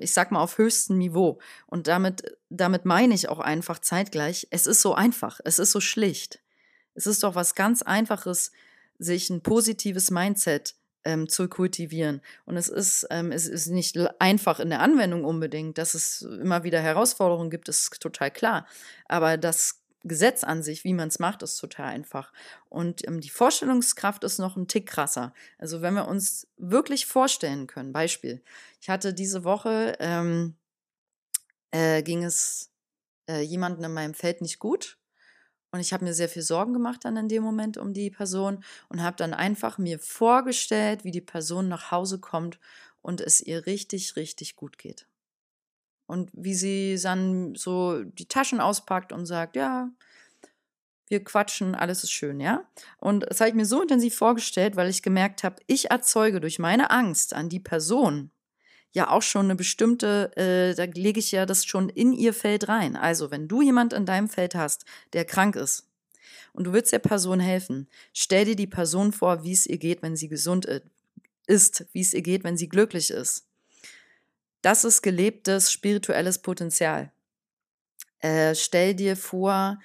ich 0.00 0.12
sag 0.12 0.32
mal, 0.32 0.42
auf 0.42 0.56
höchstem 0.56 0.96
Niveau. 0.98 1.40
Und 1.66 1.88
damit, 1.88 2.38
damit 2.48 2.86
meine 2.86 3.14
ich 3.14 3.28
auch 3.28 3.38
einfach 3.38 3.80
zeitgleich, 3.80 4.46
es 4.50 4.66
ist 4.66 4.80
so 4.80 4.94
einfach, 4.94 5.40
es 5.44 5.58
ist 5.58 5.72
so 5.72 5.80
schlicht. 5.80 6.40
Es 6.94 7.06
ist 7.06 7.22
doch 7.22 7.34
was 7.34 7.54
ganz 7.54 7.82
Einfaches, 7.82 8.52
sich 8.98 9.30
ein 9.30 9.42
positives 9.42 10.10
Mindset 10.10 10.74
ähm, 11.04 11.28
zu 11.28 11.48
kultivieren. 11.48 12.20
Und 12.44 12.56
es 12.56 12.68
ist, 12.68 13.06
ähm, 13.10 13.32
es 13.32 13.46
ist 13.46 13.68
nicht 13.68 13.98
einfach 14.20 14.60
in 14.60 14.70
der 14.70 14.80
Anwendung 14.80 15.24
unbedingt, 15.24 15.78
dass 15.78 15.94
es 15.94 16.22
immer 16.22 16.64
wieder 16.64 16.80
Herausforderungen 16.80 17.50
gibt, 17.50 17.68
ist 17.68 18.00
total 18.00 18.30
klar. 18.30 18.66
Aber 19.06 19.36
das 19.36 19.82
Gesetz 20.02 20.44
an 20.44 20.62
sich, 20.62 20.84
wie 20.84 20.94
man 20.94 21.08
es 21.08 21.18
macht, 21.18 21.42
ist 21.42 21.56
total 21.58 21.86
einfach. 21.86 22.32
Und 22.68 23.06
ähm, 23.06 23.20
die 23.20 23.30
Vorstellungskraft 23.30 24.24
ist 24.24 24.38
noch 24.38 24.56
ein 24.56 24.68
Tick 24.68 24.86
krasser. 24.86 25.34
Also 25.58 25.82
wenn 25.82 25.94
wir 25.94 26.08
uns 26.08 26.46
wirklich 26.56 27.06
vorstellen 27.06 27.66
können, 27.66 27.92
Beispiel, 27.92 28.42
ich 28.80 28.88
hatte 28.88 29.12
diese 29.12 29.44
Woche, 29.44 29.96
ähm, 30.00 30.56
äh, 31.70 32.02
ging 32.02 32.24
es 32.24 32.70
äh, 33.28 33.42
jemandem 33.42 33.84
in 33.84 33.92
meinem 33.92 34.14
Feld 34.14 34.40
nicht 34.40 34.58
gut 34.58 34.99
und 35.72 35.80
ich 35.80 35.92
habe 35.92 36.04
mir 36.04 36.14
sehr 36.14 36.28
viel 36.28 36.42
Sorgen 36.42 36.72
gemacht 36.72 37.04
dann 37.04 37.16
in 37.16 37.28
dem 37.28 37.42
Moment 37.42 37.76
um 37.76 37.92
die 37.92 38.10
Person 38.10 38.64
und 38.88 39.02
habe 39.02 39.16
dann 39.16 39.34
einfach 39.34 39.78
mir 39.78 39.98
vorgestellt, 39.98 41.04
wie 41.04 41.12
die 41.12 41.20
Person 41.20 41.68
nach 41.68 41.90
Hause 41.90 42.18
kommt 42.18 42.58
und 43.02 43.20
es 43.20 43.40
ihr 43.40 43.66
richtig, 43.66 44.16
richtig 44.16 44.56
gut 44.56 44.78
geht. 44.78 45.06
Und 46.06 46.30
wie 46.32 46.54
sie 46.54 46.98
dann 47.00 47.54
so 47.54 48.02
die 48.02 48.26
Taschen 48.26 48.60
auspackt 48.60 49.12
und 49.12 49.26
sagt, 49.26 49.54
ja, 49.54 49.90
wir 51.06 51.22
quatschen, 51.22 51.74
alles 51.74 52.02
ist 52.02 52.10
schön, 52.10 52.40
ja? 52.40 52.64
Und 52.98 53.24
das 53.28 53.40
habe 53.40 53.50
ich 53.50 53.54
mir 53.54 53.66
so 53.66 53.82
intensiv 53.82 54.16
vorgestellt, 54.16 54.76
weil 54.76 54.88
ich 54.88 55.02
gemerkt 55.02 55.44
habe, 55.44 55.56
ich 55.66 55.90
erzeuge 55.90 56.40
durch 56.40 56.58
meine 56.58 56.90
Angst 56.90 57.34
an 57.34 57.48
die 57.48 57.60
Person 57.60 58.30
ja 58.92 59.10
auch 59.10 59.22
schon 59.22 59.46
eine 59.46 59.56
bestimmte, 59.56 60.36
äh, 60.36 60.74
da 60.74 60.84
lege 60.84 61.20
ich 61.20 61.32
ja 61.32 61.46
das 61.46 61.64
schon 61.64 61.88
in 61.88 62.12
ihr 62.12 62.34
Feld 62.34 62.68
rein. 62.68 62.96
Also, 62.96 63.30
wenn 63.30 63.48
du 63.48 63.62
jemand 63.62 63.92
in 63.92 64.06
deinem 64.06 64.28
Feld 64.28 64.54
hast, 64.54 64.84
der 65.12 65.24
krank 65.24 65.56
ist 65.56 65.86
und 66.52 66.64
du 66.64 66.72
willst 66.72 66.92
der 66.92 66.98
Person 66.98 67.40
helfen, 67.40 67.88
stell 68.12 68.44
dir 68.44 68.56
die 68.56 68.66
Person 68.66 69.12
vor, 69.12 69.44
wie 69.44 69.52
es 69.52 69.66
ihr 69.66 69.78
geht, 69.78 70.02
wenn 70.02 70.16
sie 70.16 70.28
gesund 70.28 70.66
ist, 71.46 71.86
wie 71.92 72.00
es 72.00 72.14
ihr 72.14 72.22
geht, 72.22 72.44
wenn 72.44 72.56
sie 72.56 72.68
glücklich 72.68 73.10
ist. 73.10 73.46
Das 74.62 74.84
ist 74.84 75.02
gelebtes 75.02 75.72
spirituelles 75.72 76.38
Potenzial. 76.38 77.12
Äh, 78.18 78.54
stell 78.54 78.94
dir 78.94 79.16
vor, 79.16 79.78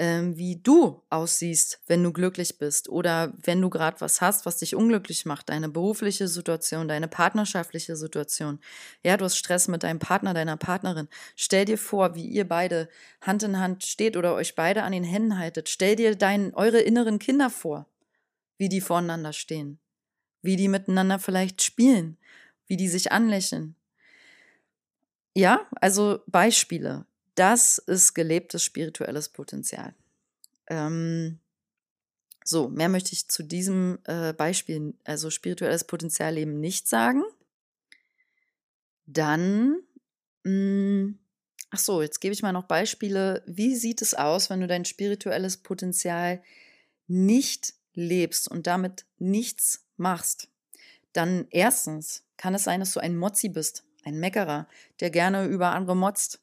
ähm, 0.00 0.38
wie 0.38 0.56
du 0.56 1.02
aussiehst, 1.10 1.78
wenn 1.86 2.02
du 2.02 2.10
glücklich 2.10 2.56
bist 2.56 2.88
oder 2.88 3.34
wenn 3.42 3.60
du 3.60 3.68
gerade 3.68 4.00
was 4.00 4.22
hast, 4.22 4.46
was 4.46 4.56
dich 4.56 4.74
unglücklich 4.74 5.26
macht, 5.26 5.50
deine 5.50 5.68
berufliche 5.68 6.26
Situation, 6.26 6.88
deine 6.88 7.06
partnerschaftliche 7.06 7.94
Situation. 7.96 8.60
Ja, 9.04 9.18
du 9.18 9.26
hast 9.26 9.36
Stress 9.36 9.68
mit 9.68 9.82
deinem 9.82 9.98
Partner, 9.98 10.32
deiner 10.32 10.56
Partnerin. 10.56 11.06
Stell 11.36 11.66
dir 11.66 11.76
vor, 11.76 12.14
wie 12.14 12.24
ihr 12.26 12.48
beide 12.48 12.88
Hand 13.20 13.42
in 13.42 13.58
Hand 13.58 13.84
steht 13.84 14.16
oder 14.16 14.34
euch 14.34 14.54
beide 14.54 14.84
an 14.84 14.92
den 14.92 15.04
Händen 15.04 15.38
haltet. 15.38 15.68
Stell 15.68 15.96
dir 15.96 16.16
dein, 16.16 16.54
eure 16.54 16.80
inneren 16.80 17.18
Kinder 17.18 17.50
vor, 17.50 17.86
wie 18.56 18.70
die 18.70 18.80
voreinander 18.80 19.34
stehen, 19.34 19.80
wie 20.40 20.56
die 20.56 20.68
miteinander 20.68 21.18
vielleicht 21.18 21.60
spielen, 21.60 22.16
wie 22.66 22.78
die 22.78 22.88
sich 22.88 23.12
anlächeln. 23.12 23.76
Ja, 25.34 25.66
also 25.80 26.20
Beispiele 26.26 27.04
das 27.40 27.78
ist 27.78 28.12
gelebtes 28.12 28.62
spirituelles 28.62 29.30
Potenzial. 29.30 29.94
Ähm, 30.66 31.40
so, 32.44 32.68
mehr 32.68 32.90
möchte 32.90 33.14
ich 33.14 33.28
zu 33.28 33.42
diesem 33.42 33.98
äh, 34.04 34.34
Beispiel, 34.34 34.92
also 35.04 35.30
spirituelles 35.30 35.84
Potenzial 35.84 36.36
eben 36.36 36.60
nicht 36.60 36.86
sagen. 36.86 37.22
Dann, 39.06 39.80
mh, 40.44 40.50
hm, 40.50 41.18
ach 41.70 41.78
so, 41.78 42.02
jetzt 42.02 42.20
gebe 42.20 42.34
ich 42.34 42.42
mal 42.42 42.52
noch 42.52 42.64
Beispiele. 42.64 43.42
Wie 43.46 43.74
sieht 43.74 44.02
es 44.02 44.12
aus, 44.12 44.50
wenn 44.50 44.60
du 44.60 44.66
dein 44.66 44.84
spirituelles 44.84 45.56
Potenzial 45.56 46.42
nicht 47.06 47.72
lebst 47.94 48.48
und 48.48 48.66
damit 48.66 49.06
nichts 49.18 49.86
machst? 49.96 50.48
Dann 51.14 51.46
erstens 51.48 52.22
kann 52.36 52.54
es 52.54 52.64
sein, 52.64 52.80
dass 52.80 52.92
du 52.92 53.00
ein 53.00 53.16
Mozzi 53.16 53.48
bist, 53.48 53.84
ein 54.04 54.20
Meckerer, 54.20 54.68
der 55.00 55.08
gerne 55.08 55.46
über 55.46 55.70
andere 55.70 55.96
motzt 55.96 56.42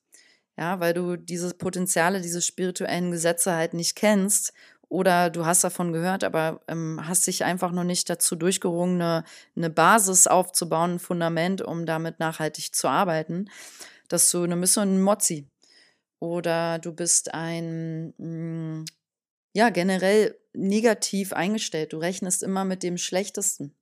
ja, 0.58 0.80
weil 0.80 0.94
du 0.94 1.16
diese 1.18 1.54
Potenziale, 1.54 2.22
diese 2.22 2.42
spirituellen 2.42 3.12
Gesetze 3.12 3.54
halt 3.54 3.74
nicht 3.74 3.96
kennst 3.96 4.54
oder 4.90 5.30
du 5.30 5.46
hast 5.46 5.64
davon 5.64 5.94
gehört, 5.94 6.24
aber 6.24 6.62
ähm, 6.68 7.00
hast 7.04 7.28
dich 7.28 7.44
einfach 7.44 7.72
noch 7.72 7.84
nicht 7.84 8.10
dazu 8.10 8.36
durchgerungen, 8.36 9.02
eine, 9.02 9.24
eine 9.56 9.70
Basis 9.70 10.28
aufzubauen, 10.28 10.96
ein 10.96 11.00
Fundament, 11.00 11.62
um 11.62 11.86
damit 11.86 12.20
nachhaltig 12.20 12.74
zu 12.74 12.88
arbeiten, 12.88 13.50
dass 14.08 14.32
du 14.32 14.44
eine 14.44 14.56
bist 14.56 14.78
ein 14.78 15.02
Mozzi 15.02 15.50
oder 16.20 16.80
du 16.80 16.94
bist 16.94 17.34
ein 17.34 18.14
mh, 18.18 18.82
mm, 18.82 18.86
ja 19.54 19.70
generell 19.70 20.38
negativ 20.54 21.34
eingestellt. 21.34 21.94
Du 21.94 21.98
rechnest 21.98 22.44
immer 22.44 22.66
mit 22.66 22.84
dem 22.84 22.98
Schlechtesten, 22.98 23.76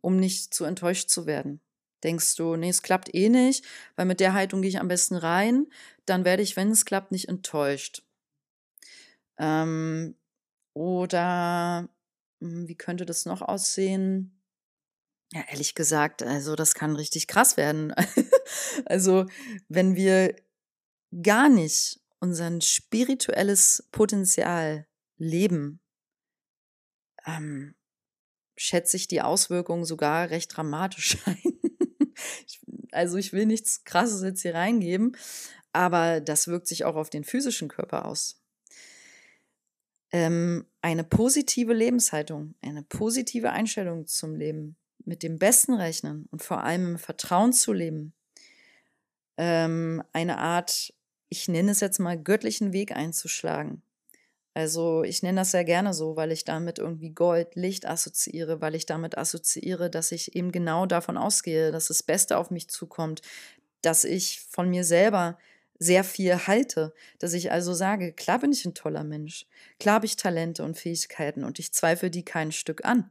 um 0.00 0.16
nicht 0.16 0.54
zu 0.54 0.64
enttäuscht 0.64 1.08
zu 1.08 1.26
werden. 1.26 1.60
Denkst 2.06 2.36
du, 2.36 2.54
nee, 2.54 2.68
es 2.68 2.82
klappt 2.82 3.12
eh 3.14 3.28
nicht, 3.28 3.64
weil 3.96 4.06
mit 4.06 4.20
der 4.20 4.32
Haltung 4.32 4.62
gehe 4.62 4.68
ich 4.68 4.78
am 4.78 4.86
besten 4.86 5.16
rein, 5.16 5.66
dann 6.06 6.24
werde 6.24 6.44
ich, 6.44 6.54
wenn 6.54 6.70
es 6.70 6.84
klappt, 6.84 7.10
nicht 7.10 7.28
enttäuscht. 7.28 8.04
Ähm, 9.38 10.14
oder 10.72 11.88
hm, 12.40 12.68
wie 12.68 12.76
könnte 12.76 13.06
das 13.06 13.26
noch 13.26 13.42
aussehen? 13.42 14.40
Ja, 15.32 15.42
ehrlich 15.48 15.74
gesagt, 15.74 16.22
also 16.22 16.54
das 16.54 16.74
kann 16.74 16.94
richtig 16.94 17.26
krass 17.26 17.56
werden. 17.56 17.92
also 18.86 19.26
wenn 19.68 19.96
wir 19.96 20.36
gar 21.22 21.48
nicht 21.48 22.00
unser 22.20 22.60
spirituelles 22.60 23.88
Potenzial 23.90 24.86
leben, 25.18 25.80
ähm, 27.26 27.74
schätze 28.56 28.96
ich 28.96 29.08
die 29.08 29.22
Auswirkungen 29.22 29.84
sogar 29.84 30.30
recht 30.30 30.56
dramatisch 30.56 31.18
ein. 31.26 31.55
Also 32.96 33.16
ich 33.16 33.32
will 33.32 33.46
nichts 33.46 33.84
Krasses 33.84 34.22
jetzt 34.22 34.42
hier 34.42 34.54
reingeben, 34.54 35.16
aber 35.72 36.20
das 36.20 36.48
wirkt 36.48 36.66
sich 36.66 36.84
auch 36.84 36.96
auf 36.96 37.10
den 37.10 37.24
physischen 37.24 37.68
Körper 37.68 38.06
aus. 38.06 38.40
Ähm, 40.12 40.66
eine 40.82 41.04
positive 41.04 41.74
Lebenshaltung, 41.74 42.54
eine 42.62 42.82
positive 42.82 43.50
Einstellung 43.50 44.06
zum 44.06 44.34
Leben, 44.34 44.76
mit 45.04 45.22
dem 45.22 45.38
Besten 45.38 45.74
rechnen 45.74 46.26
und 46.30 46.42
vor 46.42 46.64
allem 46.64 46.92
im 46.92 46.98
Vertrauen 46.98 47.52
zu 47.52 47.72
leben. 47.72 48.12
Ähm, 49.36 50.02
eine 50.12 50.38
Art, 50.38 50.92
ich 51.28 51.48
nenne 51.48 51.72
es 51.72 51.80
jetzt 51.80 51.98
mal, 51.98 52.20
göttlichen 52.20 52.72
Weg 52.72 52.92
einzuschlagen. 52.92 53.82
Also 54.56 55.04
ich 55.04 55.22
nenne 55.22 55.42
das 55.42 55.50
sehr 55.50 55.66
gerne 55.66 55.92
so, 55.92 56.16
weil 56.16 56.32
ich 56.32 56.46
damit 56.46 56.78
irgendwie 56.78 57.10
Gold, 57.10 57.56
Licht 57.56 57.84
assoziiere, 57.84 58.62
weil 58.62 58.74
ich 58.74 58.86
damit 58.86 59.18
assoziiere, 59.18 59.90
dass 59.90 60.12
ich 60.12 60.34
eben 60.34 60.50
genau 60.50 60.86
davon 60.86 61.18
ausgehe, 61.18 61.70
dass 61.72 61.88
das 61.88 62.02
Beste 62.02 62.38
auf 62.38 62.50
mich 62.50 62.70
zukommt, 62.70 63.20
dass 63.82 64.04
ich 64.04 64.40
von 64.48 64.70
mir 64.70 64.84
selber 64.84 65.36
sehr 65.78 66.04
viel 66.04 66.46
halte, 66.46 66.94
dass 67.18 67.34
ich 67.34 67.52
also 67.52 67.74
sage, 67.74 68.14
klar 68.14 68.38
bin 68.38 68.50
ich 68.50 68.64
ein 68.64 68.72
toller 68.72 69.04
Mensch, 69.04 69.44
klar 69.78 69.96
habe 69.96 70.06
ich 70.06 70.16
Talente 70.16 70.64
und 70.64 70.78
Fähigkeiten 70.78 71.44
und 71.44 71.58
ich 71.58 71.74
zweifle 71.74 72.10
die 72.10 72.24
kein 72.24 72.50
Stück 72.50 72.82
an. 72.86 73.10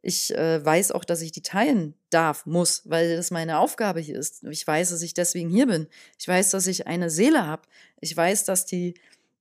Ich 0.00 0.32
äh, 0.36 0.64
weiß 0.64 0.92
auch, 0.92 1.04
dass 1.04 1.22
ich 1.22 1.32
die 1.32 1.42
teilen 1.42 1.94
darf, 2.10 2.46
muss, 2.46 2.88
weil 2.88 3.16
das 3.16 3.32
meine 3.32 3.58
Aufgabe 3.58 3.98
hier 3.98 4.16
ist. 4.16 4.44
Ich 4.44 4.64
weiß, 4.64 4.90
dass 4.90 5.02
ich 5.02 5.14
deswegen 5.14 5.50
hier 5.50 5.66
bin. 5.66 5.88
Ich 6.20 6.28
weiß, 6.28 6.50
dass 6.50 6.68
ich 6.68 6.86
eine 6.86 7.10
Seele 7.10 7.44
habe. 7.44 7.62
Ich 8.00 8.16
weiß, 8.16 8.44
dass 8.44 8.64
die, 8.64 8.94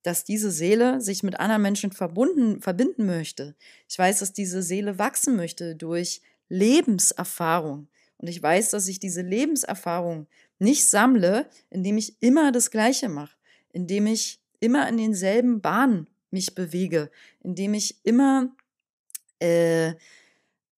dass 0.04 0.24
diese 0.24 0.52
Seele 0.52 1.02
sich 1.02 1.24
mit 1.24 1.40
anderen 1.40 1.62
Menschen 1.62 1.92
verbunden, 1.92 2.62
verbinden 2.62 3.06
möchte. 3.06 3.56
Ich 3.90 3.98
weiß, 3.98 4.20
dass 4.20 4.34
diese 4.34 4.62
Seele 4.62 5.00
wachsen 5.00 5.36
möchte 5.36 5.76
durch 5.76 6.22
Lebenserfahrung. 6.50 7.88
Und 8.18 8.28
ich 8.28 8.42
weiß, 8.42 8.70
dass 8.70 8.88
ich 8.88 9.00
diese 9.00 9.22
Lebenserfahrung 9.22 10.28
nicht 10.60 10.90
sammle, 10.90 11.50
indem 11.70 11.98
ich 11.98 12.22
immer 12.22 12.52
das 12.52 12.70
Gleiche 12.70 13.10
mache, 13.10 13.36
indem 13.72 14.08
ich 14.08 14.40
immer 14.60 14.88
in 14.88 14.98
denselben 14.98 15.62
Bahnen 15.62 16.08
mich 16.32 16.56
bewege, 16.56 17.10
indem 17.42 17.74
ich 17.74 17.98
immer 18.04 18.56
äh, 19.40 19.94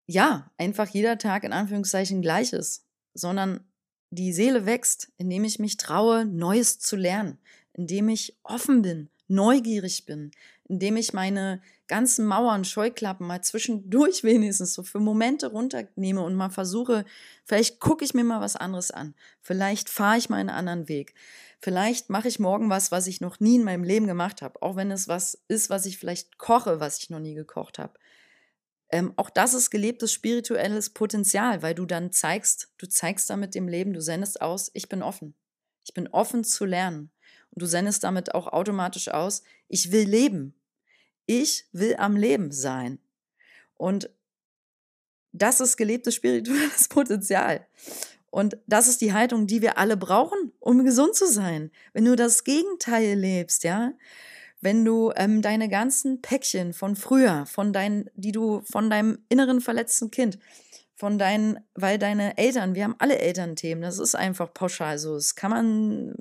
ja, 0.08 0.52
einfach 0.58 0.88
jeder 0.88 1.18
Tag 1.18 1.44
in 1.44 1.54
Anführungszeichen 1.54 2.22
gleich 2.22 2.54
ist, 2.54 2.86
sondern 3.14 3.64
die 4.12 4.34
Seele 4.34 4.66
wächst, 4.66 5.12
indem 5.18 5.44
ich 5.44 5.60
mich 5.60 5.78
traue, 5.78 6.26
Neues 6.26 6.80
zu 6.80 6.96
lernen, 6.96 7.38
indem 7.74 8.10
ich 8.10 8.38
offen 8.44 8.82
bin, 8.82 9.10
neugierig 9.28 10.06
bin, 10.06 10.32
indem 10.68 10.98
ich 10.98 11.14
meine 11.14 11.62
ganzen 11.88 12.26
Mauern, 12.26 12.66
Scheuklappen 12.66 13.28
mal 13.28 13.42
zwischendurch 13.42 14.24
wenigstens 14.24 14.74
so 14.74 14.84
für 14.84 15.00
Momente 15.00 15.48
runternehme 15.48 16.22
und 16.22 16.36
mal 16.36 16.50
versuche, 16.50 17.06
vielleicht 17.44 17.80
gucke 17.80 18.06
ich 18.06 18.14
mir 18.14 18.24
mal 18.24 18.42
was 18.42 18.56
anderes 18.56 18.92
an, 18.92 19.16
vielleicht 19.42 19.90
fahre 19.90 20.18
ich 20.18 20.30
mal 20.30 20.38
einen 20.38 20.50
anderen 20.50 20.88
Weg, 20.88 21.14
vielleicht 21.60 22.10
mache 22.10 22.28
ich 22.28 22.40
morgen 22.40 22.70
was, 22.70 22.92
was 22.92 23.08
ich 23.08 23.22
noch 23.22 23.40
nie 23.40 23.56
in 23.56 23.64
meinem 23.64 23.84
Leben 23.84 24.08
gemacht 24.08 24.42
habe, 24.42 24.62
auch 24.62 24.76
wenn 24.76 24.92
es 24.92 25.08
was 25.08 25.44
ist, 25.48 25.70
was 25.70 25.86
ich 25.86 25.98
vielleicht 25.98 26.38
koche, 26.38 26.80
was 26.80 27.00
ich 27.00 27.10
noch 27.10 27.20
nie 27.20 27.36
gekocht 27.36 27.80
habe. 27.80 27.94
Ähm, 28.90 29.14
auch 29.16 29.30
das 29.30 29.54
ist 29.54 29.72
gelebtes 29.72 30.14
spirituelles 30.14 30.92
Potenzial, 30.92 31.62
weil 31.62 31.74
du 31.74 31.86
dann 31.86 32.12
zeigst, 32.12 32.70
du 32.78 32.88
zeigst 32.88 33.30
damit 33.30 33.56
dem 33.56 33.68
Leben, 33.68 33.94
du 33.94 34.02
sendest 34.02 34.42
aus, 34.42 34.70
ich 34.74 34.90
bin 34.90 35.02
offen. 35.02 35.36
Ich 35.84 35.94
bin 35.94 36.08
offen 36.08 36.44
zu 36.44 36.66
lernen. 36.66 37.12
Du 37.56 37.66
sendest 37.66 38.04
damit 38.04 38.36
auch 38.36 38.48
automatisch 38.48 39.08
aus, 39.10 39.44
ich 39.68 39.92
will 39.92 40.08
leben. 40.08 40.54
Ich 41.26 41.66
will 41.72 41.96
am 41.98 42.16
Leben 42.16 42.52
sein. 42.52 43.00
Und 43.76 44.10
das 45.32 45.60
ist 45.60 45.78
gelebtes 45.78 46.16
spirituelles 46.16 46.88
Potenzial. 46.90 47.66
Und 48.30 48.58
das 48.68 48.88
ist 48.88 49.00
die 49.00 49.14
Haltung, 49.14 49.48
die 49.48 49.62
wir 49.62 49.78
alle 49.78 49.96
brauchen, 49.96 50.52
um 50.60 50.84
gesund 50.84 51.16
zu 51.16 51.26
sein. 51.28 51.72
Wenn 51.94 52.06
du 52.06 52.16
das 52.16 52.44
Gegenteil 52.44 53.18
lebst, 53.18 53.64
ja, 53.64 53.94
wenn 54.60 54.84
du 54.84 55.14
ähm, 55.16 55.42
deine 55.42 55.70
ganzen 55.70 56.22
Päckchen 56.22 56.74
von 56.74 56.96
früher, 56.96 57.46
von 57.46 57.72
deinen, 57.72 58.10
die 58.16 58.32
du 58.32 58.62
von 58.70 58.90
deinem 58.90 59.20
inneren 59.30 59.62
verletzten 59.62 60.12
Kind, 60.12 60.40
von 60.96 61.18
deinen, 61.18 61.60
weil 61.76 61.98
deine 61.98 62.38
Eltern, 62.38 62.76
wir 62.76 62.84
haben 62.84 62.96
alle 63.00 63.20
Elternthemen, 63.20 63.84
das 63.84 64.00
ist 64.00 64.16
einfach 64.16 64.54
pauschal 64.54 64.98
so, 64.98 65.16
das 65.16 65.36
kann 65.36 65.52
man, 65.52 66.16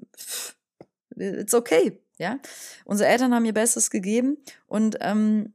it's 1.16 1.54
okay, 1.54 2.00
ja. 2.18 2.38
Unsere 2.84 3.08
Eltern 3.08 3.34
haben 3.34 3.44
ihr 3.44 3.54
Bestes 3.54 3.90
gegeben 3.90 4.38
und 4.66 4.96
ähm, 5.00 5.52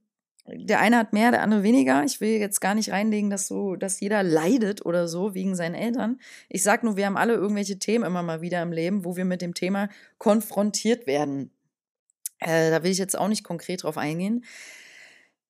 der 0.51 0.79
eine 0.79 0.97
hat 0.97 1.13
mehr, 1.13 1.31
der 1.31 1.43
andere 1.43 1.63
weniger. 1.63 2.03
Ich 2.03 2.21
will 2.21 2.39
jetzt 2.39 2.59
gar 2.59 2.75
nicht 2.75 2.91
reinlegen, 2.91 3.29
dass 3.29 3.47
so, 3.47 3.75
dass 3.75 3.99
jeder 3.99 4.23
leidet 4.23 4.85
oder 4.85 5.07
so 5.07 5.33
wegen 5.33 5.55
seinen 5.55 5.75
Eltern. 5.75 6.19
Ich 6.47 6.63
sag 6.63 6.83
nur, 6.83 6.97
wir 6.97 7.05
haben 7.05 7.17
alle 7.17 7.33
irgendwelche 7.33 7.77
Themen 7.77 8.05
immer 8.05 8.23
mal 8.23 8.41
wieder 8.41 8.61
im 8.61 8.71
Leben, 8.71 9.05
wo 9.05 9.15
wir 9.15 9.25
mit 9.25 9.41
dem 9.41 9.53
Thema 9.53 9.89
konfrontiert 10.17 11.07
werden. 11.07 11.51
Äh, 12.39 12.71
da 12.71 12.83
will 12.83 12.91
ich 12.91 12.97
jetzt 12.97 13.17
auch 13.17 13.27
nicht 13.27 13.43
konkret 13.43 13.83
drauf 13.83 13.97
eingehen. 13.97 14.43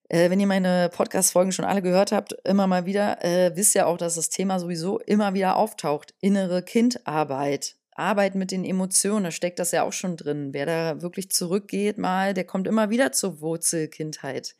Äh, 0.09 0.29
wenn 0.29 0.39
ihr 0.39 0.47
meine 0.47 0.89
Podcast-Folgen 0.91 1.51
schon 1.51 1.65
alle 1.65 1.81
gehört 1.81 2.11
habt, 2.11 2.35
immer 2.43 2.67
mal 2.67 2.85
wieder, 2.85 3.23
äh, 3.23 3.55
wisst 3.55 3.75
ihr 3.75 3.87
auch, 3.87 3.97
dass 3.97 4.15
das 4.15 4.29
Thema 4.29 4.59
sowieso 4.59 4.99
immer 4.99 5.33
wieder 5.33 5.55
auftaucht. 5.55 6.15
Innere 6.19 6.63
Kindarbeit. 6.63 7.78
Arbeit 7.99 8.35
mit 8.35 8.51
den 8.51 8.65
Emotionen, 8.65 9.25
da 9.25 9.31
steckt 9.31 9.59
das 9.59 9.71
ja 9.71 9.83
auch 9.83 9.93
schon 9.93 10.17
drin. 10.17 10.53
Wer 10.53 10.65
da 10.65 11.01
wirklich 11.01 11.29
zurückgeht 11.31 11.97
mal, 11.97 12.33
der 12.33 12.45
kommt 12.45 12.67
immer 12.67 12.89
wieder 12.89 13.11
zur 13.11 13.41
Wurzelkindheit. 13.41 14.55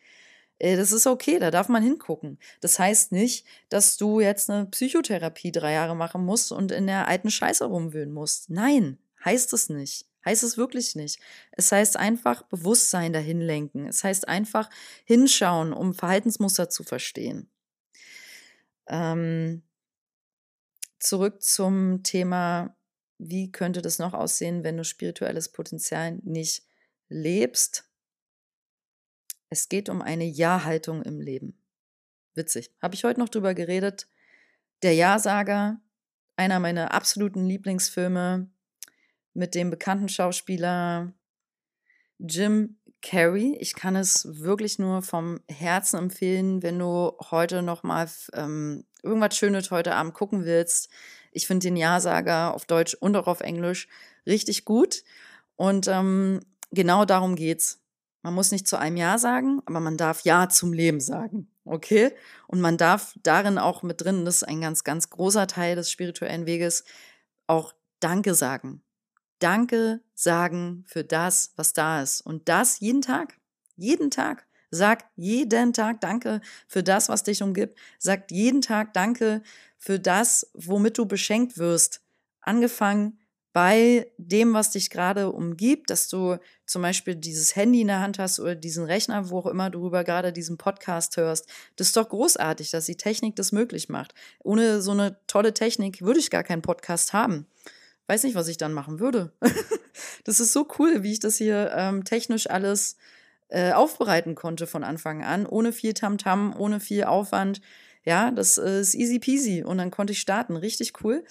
Äh, 0.60 0.78
das 0.78 0.91
ist 0.91 1.08
okay, 1.08 1.39
da 1.39 1.52
darf 1.52 1.69
man 1.69 1.84
hingucken. 1.84 2.38
Das 2.62 2.78
heißt 2.80 3.12
nicht, 3.12 3.45
dass 3.69 3.97
du 3.97 4.19
jetzt 4.19 4.49
eine 4.49 4.65
Psychotherapie 4.67 5.52
drei 5.52 5.73
Jahre 5.73 5.95
machen 5.95 6.23
musst 6.23 6.52
und 6.52 6.71
in 6.71 6.88
der 6.88 7.08
alten 7.08 7.32
Scheiße 7.32 7.65
rumwühlen 7.65 8.12
musst. 8.12 8.49
Nein, 8.49 8.99
heißt 9.25 9.54
es 9.54 9.69
nicht. 9.69 10.06
Heißt 10.25 10.43
es 10.43 10.58
wirklich 10.58 10.95
nicht. 10.95 11.19
Es 11.52 11.71
heißt 11.71 11.97
einfach 11.97 12.43
Bewusstsein 12.43 13.13
dahin 13.13 13.39
lenken. 13.39 13.88
Es 13.88 14.04
heißt 14.04 14.28
einfach 14.28 14.69
hinschauen, 15.06 15.71
um 15.71 15.93
Verhaltensmuster 15.93 16.69
zu 16.69 16.84
verstehen. 16.84 17.49
Ähm, 18.88 19.63
zurück 20.99 21.41
zum 21.41 22.04
Thema, 22.04 22.75
wie 23.19 23.51
könnte 23.51 23.82
das 23.82 23.99
noch 23.99 24.13
aussehen, 24.13 24.63
wenn 24.63 24.77
du 24.77 24.84
spirituelles 24.84 25.49
Potenzial 25.49 26.19
nicht 26.23 26.63
lebst? 27.10 27.86
Es 29.49 29.67
geht 29.67 29.89
um 29.89 30.01
eine 30.01 30.25
Ja-Haltung 30.25 31.03
im 31.03 31.19
Leben. 31.19 31.62
Witzig. 32.34 32.71
Habe 32.82 32.95
ich 32.95 33.03
heute 33.03 33.19
noch 33.19 33.29
drüber 33.29 33.53
geredet. 33.53 34.08
Der 34.82 34.93
Ja-Sager, 34.93 35.82
einer 36.38 36.60
meiner 36.60 36.93
absoluten 36.93 37.45
Lieblingsfilme, 37.45 38.49
mit 39.34 39.55
dem 39.55 39.69
bekannten 39.69 40.10
Schauspieler 40.10 41.13
Jim 42.19 42.77
Carrey. 43.01 43.58
Ich 43.60 43.75
kann 43.75 43.95
es 43.95 44.39
wirklich 44.39 44.79
nur 44.79 45.01
vom 45.01 45.41
Herzen 45.49 45.97
empfehlen, 45.97 46.63
wenn 46.63 46.79
du 46.79 47.13
heute 47.32 47.62
noch 47.62 47.84
mal 47.84 48.10
ähm, 48.34 48.86
irgendwas 49.03 49.38
Schönes 49.38 49.71
heute 49.71 49.95
Abend 49.95 50.13
gucken 50.13 50.45
willst. 50.45 50.89
Ich 51.31 51.47
finde 51.47 51.67
den 51.67 51.77
Ja-Sager 51.77 52.53
auf 52.53 52.65
Deutsch 52.65 52.95
und 52.95 53.15
auch 53.15 53.27
auf 53.27 53.41
Englisch 53.41 53.87
richtig 54.25 54.65
gut. 54.65 55.03
Und 55.55 55.87
ähm, 55.87 56.39
genau 56.71 57.05
darum 57.05 57.35
geht's. 57.35 57.81
Man 58.21 58.33
muss 58.33 58.51
nicht 58.51 58.67
zu 58.67 58.77
einem 58.77 58.97
Ja 58.97 59.17
sagen, 59.17 59.61
aber 59.65 59.79
man 59.79 59.97
darf 59.97 60.23
Ja 60.23 60.49
zum 60.49 60.73
Leben 60.73 60.99
sagen. 60.99 61.49
Okay? 61.63 62.13
Und 62.47 62.61
man 62.61 62.77
darf 62.77 63.15
darin 63.23 63.57
auch 63.57 63.83
mit 63.83 64.01
drin, 64.01 64.25
das 64.25 64.37
ist 64.37 64.43
ein 64.43 64.61
ganz, 64.61 64.83
ganz 64.83 65.09
großer 65.09 65.47
Teil 65.47 65.75
des 65.75 65.91
spirituellen 65.91 66.45
Weges, 66.45 66.83
auch 67.47 67.73
Danke 67.99 68.33
sagen. 68.33 68.81
Danke 69.39 70.01
sagen 70.15 70.83
für 70.87 71.03
das, 71.03 71.53
was 71.55 71.73
da 71.73 72.01
ist. 72.01 72.21
Und 72.21 72.49
das 72.49 72.79
jeden 72.79 73.01
Tag. 73.01 73.39
Jeden 73.75 74.11
Tag. 74.11 74.48
Sag 74.71 75.05
jeden 75.15 75.73
Tag 75.73 76.01
Danke 76.01 76.41
für 76.67 76.84
das, 76.84 77.10
was 77.10 77.23
dich 77.23 77.41
umgibt. 77.41 77.77
Sag 77.97 78.32
jeden 78.32 78.62
Tag 78.62 78.93
Danke 78.93 79.41
für 79.77 79.99
das, 79.99 80.49
womit 80.53 80.97
du 80.97 81.05
beschenkt 81.05 81.58
wirst. 81.58 82.01
Angefangen 82.41 83.19
bei 83.51 84.12
dem, 84.17 84.53
was 84.53 84.71
dich 84.71 84.89
gerade 84.89 85.32
umgibt, 85.32 85.89
dass 85.89 86.08
du 86.08 86.38
zum 86.65 86.84
Beispiel 86.84 87.15
dieses 87.15 87.55
Handy 87.55 87.82
in 87.82 87.88
der 87.88 87.99
Hand 87.99 88.19
hast 88.19 88.39
oder 88.39 88.53
diesen 88.53 88.86
Rechner, 88.86 89.29
wo 89.29 89.39
auch 89.39 89.47
immer 89.47 89.71
du 89.71 89.88
über 89.88 90.03
gerade 90.03 90.32
diesen 90.32 90.58
Podcast 90.58 91.17
hörst. 91.17 91.49
Das 91.75 91.88
ist 91.88 91.97
doch 91.97 92.10
großartig, 92.10 92.69
dass 92.69 92.86
die 92.86 92.95
Technik 92.97 93.36
das 93.36 93.51
möglich 93.51 93.89
macht. 93.89 94.13
Ohne 94.43 94.82
so 94.82 94.91
eine 94.91 95.17
tolle 95.25 95.53
Technik 95.53 96.01
würde 96.01 96.19
ich 96.19 96.29
gar 96.29 96.43
keinen 96.43 96.62
Podcast 96.62 97.13
haben 97.13 97.47
weiß 98.10 98.23
nicht, 98.23 98.36
was 98.36 98.47
ich 98.47 98.58
dann 98.58 98.73
machen 98.73 98.99
würde. 98.99 99.32
das 100.23 100.39
ist 100.39 100.51
so 100.51 100.67
cool, 100.79 101.03
wie 101.03 101.13
ich 101.13 101.19
das 101.19 101.38
hier 101.38 101.71
ähm, 101.75 102.03
technisch 102.03 102.49
alles 102.49 102.97
äh, 103.49 103.71
aufbereiten 103.71 104.35
konnte 104.35 104.67
von 104.67 104.83
Anfang 104.83 105.23
an, 105.23 105.45
ohne 105.45 105.73
viel 105.73 105.93
Tamtam, 105.93 106.51
-Tam, 106.51 106.57
ohne 106.57 106.79
viel 106.79 107.03
Aufwand. 107.03 107.62
Ja, 108.03 108.31
das 108.31 108.57
äh, 108.57 108.79
ist 108.79 108.95
easy 108.95 109.19
peasy 109.19 109.63
und 109.63 109.77
dann 109.77 109.91
konnte 109.91 110.13
ich 110.13 110.19
starten. 110.19 110.55
Richtig 110.55 111.03
cool. 111.03 111.23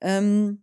Ähm, 0.00 0.62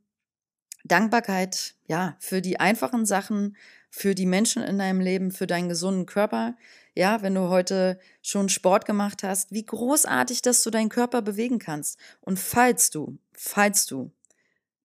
Dankbarkeit, 0.84 1.76
ja, 1.88 2.16
für 2.20 2.42
die 2.42 2.60
einfachen 2.60 3.06
Sachen, 3.06 3.56
für 3.90 4.16
die 4.16 4.26
Menschen 4.26 4.64
in 4.64 4.80
deinem 4.80 5.00
Leben, 5.00 5.32
für 5.32 5.48
deinen 5.48 5.70
gesunden 5.70 6.06
Körper. 6.06 6.58
Ja, 6.96 7.22
wenn 7.22 7.36
du 7.36 7.50
heute 7.50 8.00
schon 8.22 8.50
Sport 8.50 8.86
gemacht 8.86 9.24
hast, 9.24 9.52
wie 9.52 9.66
großartig, 9.66 10.42
dass 10.42 10.64
du 10.64 10.70
deinen 10.70 10.90
Körper 10.90 11.22
bewegen 11.22 11.60
kannst. 11.60 12.00
Und 12.22 12.40
falls 12.40 12.90
du, 12.90 13.18
falls 13.34 13.86
du 13.86 14.12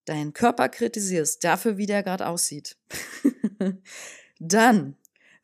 deinen 0.04 0.32
Körper 0.32 0.68
kritisierst 0.68 1.42
dafür, 1.44 1.76
wie 1.76 1.86
der 1.86 2.02
gerade 2.02 2.26
aussieht, 2.26 2.76
dann 4.38 4.96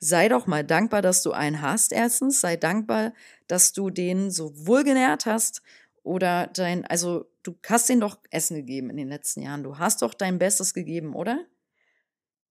sei 0.04 0.28
doch 0.28 0.46
mal 0.46 0.64
dankbar, 0.64 1.00
dass 1.00 1.22
du 1.22 1.32
einen 1.32 1.62
hast. 1.62 1.92
Erstens, 1.92 2.40
sei 2.40 2.56
dankbar, 2.56 3.14
dass 3.46 3.72
du 3.72 3.88
den 3.88 4.30
so 4.30 4.52
wohlgenährt 4.66 5.24
hast 5.24 5.62
oder 6.02 6.48
dein, 6.48 6.84
also 6.84 7.30
du 7.42 7.56
hast 7.66 7.88
den 7.88 8.00
doch 8.00 8.18
Essen 8.30 8.56
gegeben 8.56 8.90
in 8.90 8.98
den 8.98 9.08
letzten 9.08 9.40
Jahren. 9.40 9.62
Du 9.62 9.78
hast 9.78 10.02
doch 10.02 10.12
dein 10.12 10.38
Bestes 10.38 10.74
gegeben, 10.74 11.14
oder? 11.14 11.46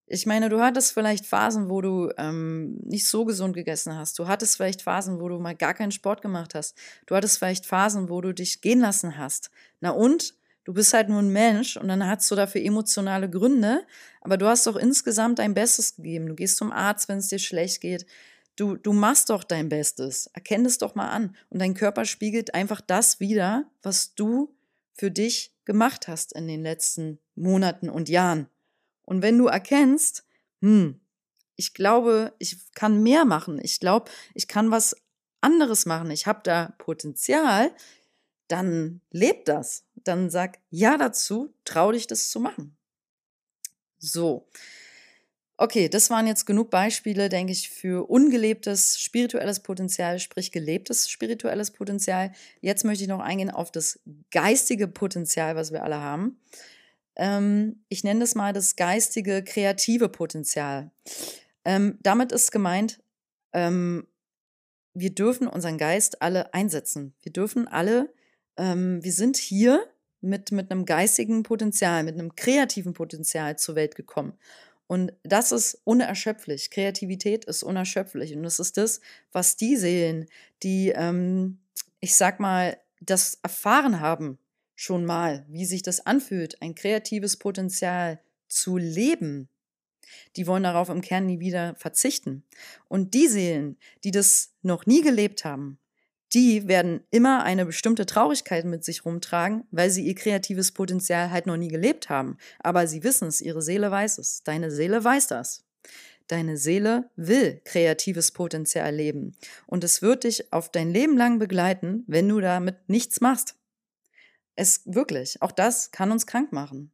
Ich 0.08 0.26
meine, 0.26 0.50
du 0.50 0.62
hattest 0.62 0.94
vielleicht 0.94 1.26
Phasen, 1.26 1.70
wo 1.70 1.82
du 1.82 2.12
ähm, 2.18 2.80
nicht 2.84 3.08
so 3.08 3.24
gesund 3.24 3.56
gegessen 3.56 3.96
hast. 3.96 4.18
Du 4.18 4.28
hattest 4.28 4.58
vielleicht 4.58 4.82
Phasen, 4.82 5.22
wo 5.22 5.30
du 5.30 5.40
mal 5.40 5.56
gar 5.56 5.76
keinen 5.76 5.92
Sport 5.92 6.22
gemacht 6.22 6.56
hast. 6.56 6.76
Du 7.06 7.16
hattest 7.16 7.38
vielleicht 7.38 7.66
Phasen, 7.66 8.10
wo 8.10 8.20
du 8.20 8.34
dich 8.34 8.62
gehen 8.62 8.80
lassen 8.80 9.18
hast. 9.18 9.52
Na 9.80 9.92
und? 9.92 10.36
Du 10.64 10.74
bist 10.74 10.94
halt 10.94 11.10
nur 11.10 11.20
ein 11.20 11.30
Mensch 11.30 11.78
und 11.78 11.88
dann 11.88 12.08
hast 12.08 12.30
du 12.32 12.36
dafür 12.36 12.62
emotionale 12.62 13.30
Gründe, 13.30 13.86
aber 14.22 14.38
du 14.38 14.48
hast 14.48 14.66
doch 14.66 14.78
insgesamt 14.78 15.40
dein 15.40 15.54
Bestes 15.54 15.96
gegeben. 15.96 16.28
Du 16.28 16.36
gehst 16.36 16.58
zum 16.58 16.72
Arzt, 16.72 17.10
wenn 17.10 17.18
es 17.18 17.28
dir 17.28 17.40
schlecht 17.40 17.82
geht. 17.82 18.06
Du, 18.56 18.78
du 18.78 18.94
machst 18.94 19.30
doch 19.30 19.44
dein 19.44 19.68
Bestes. 19.68 20.28
Erkenn 20.28 20.66
es 20.66 20.78
doch 20.78 20.96
mal 20.96 21.10
an. 21.10 21.36
Und 21.50 21.60
dein 21.60 21.74
Körper 21.74 22.06
spiegelt 22.06 22.54
einfach 22.54 22.82
das 22.82 23.20
wieder, 23.20 23.66
was 23.82 24.16
du 24.16 24.56
für 24.94 25.12
dich 25.12 25.54
gemacht 25.66 26.08
hast 26.08 26.34
in 26.34 26.48
den 26.48 26.62
letzten 26.62 27.20
Monaten 27.36 27.90
und 27.90 28.10
Jahren. 28.10 28.48
Und 29.04 29.22
wenn 29.22 29.38
du 29.38 29.48
erkennst, 29.48 30.24
hm, 30.62 31.00
ich 31.56 31.74
glaube, 31.74 32.34
ich 32.40 32.58
kann 32.74 33.04
mehr 33.04 33.26
machen. 33.26 33.60
Ich 33.62 33.80
glaube, 33.80 34.10
ich 34.34 34.48
kann 34.48 34.72
was 34.72 34.96
anderes 35.42 35.86
machen. 35.86 36.12
Ich 36.12 36.26
habe 36.26 36.42
da 36.44 36.74
Potenzial. 36.78 37.72
Dann 38.48 39.02
lebt 39.12 39.48
das. 39.48 39.86
Dann 39.96 40.30
sag 40.30 40.60
ja 40.70 40.98
dazu, 40.98 41.54
trau 41.66 41.92
dich 41.92 42.08
das 42.08 42.30
zu 42.30 42.40
machen. 42.40 42.76
So. 44.00 44.48
Okay, 45.56 45.88
das 45.88 46.10
waren 46.10 46.28
jetzt 46.28 46.46
genug 46.46 46.72
Beispiele, 46.72 47.30
denke 47.30 47.54
ich, 47.54 47.70
für 47.70 48.10
ungelebtes 48.10 49.00
spirituelles 49.00 49.62
Potenzial, 49.62 50.20
sprich 50.20 50.52
gelebtes 50.52 51.10
spirituelles 51.10 51.72
Potenzial. 51.72 52.34
Jetzt 52.60 52.84
möchte 52.84 53.04
ich 53.04 53.10
noch 53.10 53.20
eingehen 53.20 53.52
auf 53.52 53.72
das 53.72 54.00
geistige 54.32 54.88
Potenzial, 54.88 55.56
was 55.56 55.72
wir 55.72 55.84
alle 55.84 56.02
haben. 56.02 56.40
Ähm, 57.16 57.84
ich 57.88 58.04
nenne 58.04 58.22
das 58.22 58.36
mal 58.36 58.52
das 58.52 58.76
geistige, 58.76 59.44
kreative 59.44 60.10
Potenzial. 60.10 60.92
Ähm, 61.64 61.98
damit 62.02 62.32
ist 62.32 62.52
gemeint, 62.52 63.00
ähm, 63.54 64.08
wir 64.94 65.14
dürfen 65.14 65.48
unseren 65.48 65.78
Geist 65.78 66.22
alle 66.22 66.54
einsetzen. 66.54 67.14
Wir 67.22 67.32
dürfen 67.32 67.68
alle, 67.68 68.14
ähm, 68.58 69.04
wir 69.04 69.12
sind 69.12 69.38
hier 69.38 69.86
mit, 70.22 70.52
mit 70.52 70.72
einem 70.72 70.86
geistigen 70.86 71.44
Potenzial, 71.44 72.04
mit 72.04 72.14
einem 72.16 72.36
kreativen 72.36 72.94
Potenzial 72.94 73.58
zur 73.58 73.76
Welt 73.76 73.96
gekommen. 73.96 74.34
Und 74.88 75.14
das 75.24 75.52
ist 75.52 75.82
unerschöpflich. 75.86 76.70
Kreativität 76.70 77.46
ist 77.46 77.64
unerschöpflich. 77.64 78.36
Und 78.36 78.44
das 78.44 78.60
ist 78.60 78.78
das, 78.78 79.02
was 79.32 79.56
die 79.56 79.76
Seelen, 79.76 80.28
die, 80.62 80.90
ähm, 80.90 81.60
ich 82.00 82.16
sag 82.16 82.40
mal, 82.40 82.78
das 83.02 83.40
erfahren 83.44 84.00
haben, 84.00 84.38
schon 84.76 85.06
mal, 85.06 85.46
wie 85.50 85.66
sich 85.66 85.84
das 85.84 86.06
anfühlt, 86.06 86.62
ein 86.62 86.76
kreatives 86.76 87.38
Potenzial 87.38 88.20
zu 88.48 88.78
leben, 88.78 89.50
die 90.36 90.48
wollen 90.48 90.64
darauf 90.64 90.90
im 90.90 91.02
Kern 91.02 91.26
nie 91.26 91.40
wieder 91.40 91.76
verzichten. 91.76 92.44
Und 92.88 93.14
die 93.14 93.28
Seelen, 93.28 93.78
die 94.04 94.12
das 94.12 94.54
noch 94.62 94.86
nie 94.86 95.02
gelebt 95.02 95.46
haben, 95.46 95.80
die 96.34 96.68
werden 96.68 97.02
immer 97.12 97.44
eine 97.44 97.66
bestimmte 97.66 98.06
Traurigkeit 98.06 98.66
mit 98.66 98.84
sich 98.84 99.06
rumtragen, 99.06 99.66
weil 99.72 99.90
sie 99.90 100.06
ihr 100.06 100.16
kreatives 100.16 100.72
Potenzial 100.72 101.30
halt 101.30 101.46
noch 101.46 101.58
nie 101.58 101.68
gelebt 101.68 102.10
haben. 102.10 102.38
Aber 102.60 102.88
sie 102.88 103.04
wissen 103.04 103.28
es, 103.28 103.42
ihre 103.42 103.62
Seele 103.62 103.92
weiß 103.92 104.18
es. 104.18 104.44
Deine 104.44 104.72
Seele 104.72 105.04
weiß 105.04 105.28
das. 105.28 105.64
Deine 106.28 106.58
Seele 106.58 107.10
will 107.16 107.62
kreatives 107.66 108.32
Potenzial 108.32 108.96
leben. 108.96 109.36
Und 109.68 109.84
es 109.84 110.02
wird 110.02 110.24
dich 110.24 110.52
auf 110.52 110.72
dein 110.72 110.92
Leben 110.92 111.18
lang 111.18 111.38
begleiten, 111.38 112.04
wenn 112.08 112.30
du 112.30 112.40
damit 112.40 112.78
nichts 112.88 113.22
machst. 113.22 113.56
Es 114.56 114.82
wirklich, 114.86 115.42
auch 115.42 115.52
das 115.52 115.92
kann 115.92 116.12
uns 116.12 116.26
krank 116.26 116.52
machen. 116.52 116.92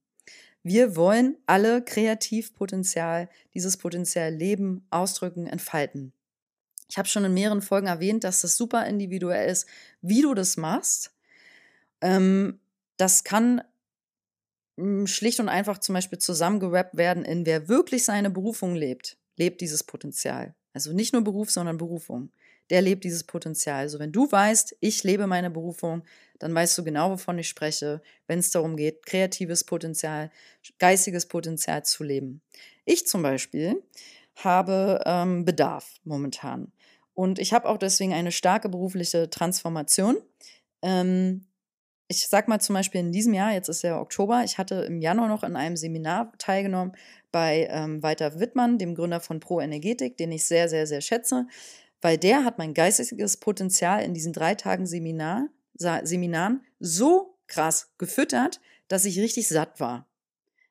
Wir 0.63 0.95
wollen 0.97 1.37
alle 1.45 1.81
Kreativpotenzial, 1.81 3.29
dieses 3.53 3.77
Potenzial 3.77 4.33
leben, 4.33 4.85
ausdrücken, 4.89 5.47
entfalten. 5.47 6.11
Ich 6.89 6.97
habe 6.97 7.07
schon 7.07 7.25
in 7.25 7.33
mehreren 7.33 7.61
Folgen 7.61 7.87
erwähnt, 7.87 8.23
dass 8.23 8.41
das 8.41 8.57
super 8.57 8.85
individuell 8.87 9.49
ist, 9.49 9.67
wie 10.01 10.21
du 10.21 10.33
das 10.33 10.57
machst. 10.57 11.13
Ähm, 12.01 12.59
das 12.97 13.23
kann 13.23 13.61
hm, 14.77 15.07
schlicht 15.07 15.39
und 15.39 15.49
einfach 15.49 15.77
zum 15.79 15.93
Beispiel 15.93 16.17
zusammengerappt 16.19 16.97
werden 16.97 17.25
in 17.25 17.45
wer 17.45 17.67
wirklich 17.67 18.05
seine 18.05 18.29
Berufung 18.29 18.75
lebt, 18.75 19.17
lebt 19.37 19.61
dieses 19.61 19.83
Potenzial. 19.83 20.55
Also 20.73 20.93
nicht 20.93 21.13
nur 21.13 21.23
Beruf, 21.23 21.51
sondern 21.51 21.77
Berufung. 21.77 22.31
Der 22.69 22.81
lebt 22.81 23.03
dieses 23.03 23.23
Potenzial. 23.23 23.79
Also 23.79 23.99
wenn 23.99 24.11
du 24.11 24.31
weißt, 24.31 24.77
ich 24.79 25.03
lebe 25.03 25.27
meine 25.27 25.49
Berufung, 25.49 26.03
dann 26.37 26.53
weißt 26.53 26.77
du 26.77 26.83
genau, 26.83 27.11
wovon 27.11 27.37
ich 27.39 27.49
spreche, 27.49 28.01
wenn 28.27 28.39
es 28.39 28.51
darum 28.51 28.77
geht, 28.77 29.05
kreatives 29.05 29.63
Potenzial, 29.63 30.31
geistiges 30.77 31.27
Potenzial 31.27 31.83
zu 31.83 32.03
leben. 32.03 32.41
Ich 32.85 33.07
zum 33.07 33.21
Beispiel 33.23 33.83
habe 34.37 35.01
ähm, 35.05 35.45
Bedarf 35.45 35.95
momentan. 36.03 36.71
Und 37.19 37.37
ich 37.37 37.51
habe 37.51 37.67
auch 37.67 37.77
deswegen 37.77 38.13
eine 38.13 38.31
starke 38.31 38.69
berufliche 38.69 39.29
Transformation. 39.29 40.15
Ähm, 40.81 41.47
ich 42.07 42.25
sag 42.25 42.47
mal 42.47 42.61
zum 42.61 42.75
Beispiel 42.75 43.01
in 43.01 43.11
diesem 43.11 43.33
Jahr, 43.33 43.51
jetzt 43.51 43.67
ist 43.67 43.81
ja 43.81 43.99
Oktober, 43.99 44.43
ich 44.45 44.57
hatte 44.57 44.75
im 44.75 45.01
Januar 45.01 45.27
noch 45.27 45.43
in 45.43 45.57
einem 45.57 45.75
Seminar 45.75 46.31
teilgenommen 46.37 46.93
bei 47.29 47.67
ähm, 47.71 48.01
Walter 48.01 48.39
Wittmann, 48.39 48.77
dem 48.77 48.95
Gründer 48.95 49.19
von 49.19 49.41
Pro 49.41 49.59
Energetik, 49.59 50.15
den 50.15 50.31
ich 50.31 50.45
sehr, 50.45 50.69
sehr, 50.69 50.87
sehr 50.87 51.01
schätze, 51.01 51.45
weil 51.99 52.17
der 52.17 52.45
hat 52.45 52.57
mein 52.57 52.73
geistiges 52.73 53.35
Potenzial 53.35 54.01
in 54.01 54.13
diesen 54.13 54.31
drei 54.31 54.55
Tagen 54.55 54.85
Seminar, 54.85 55.49
Seminaren 55.73 56.63
so 56.79 57.37
krass 57.47 57.91
gefüttert, 57.97 58.61
dass 58.87 59.03
ich 59.03 59.19
richtig 59.19 59.49
satt 59.49 59.81
war. 59.81 60.07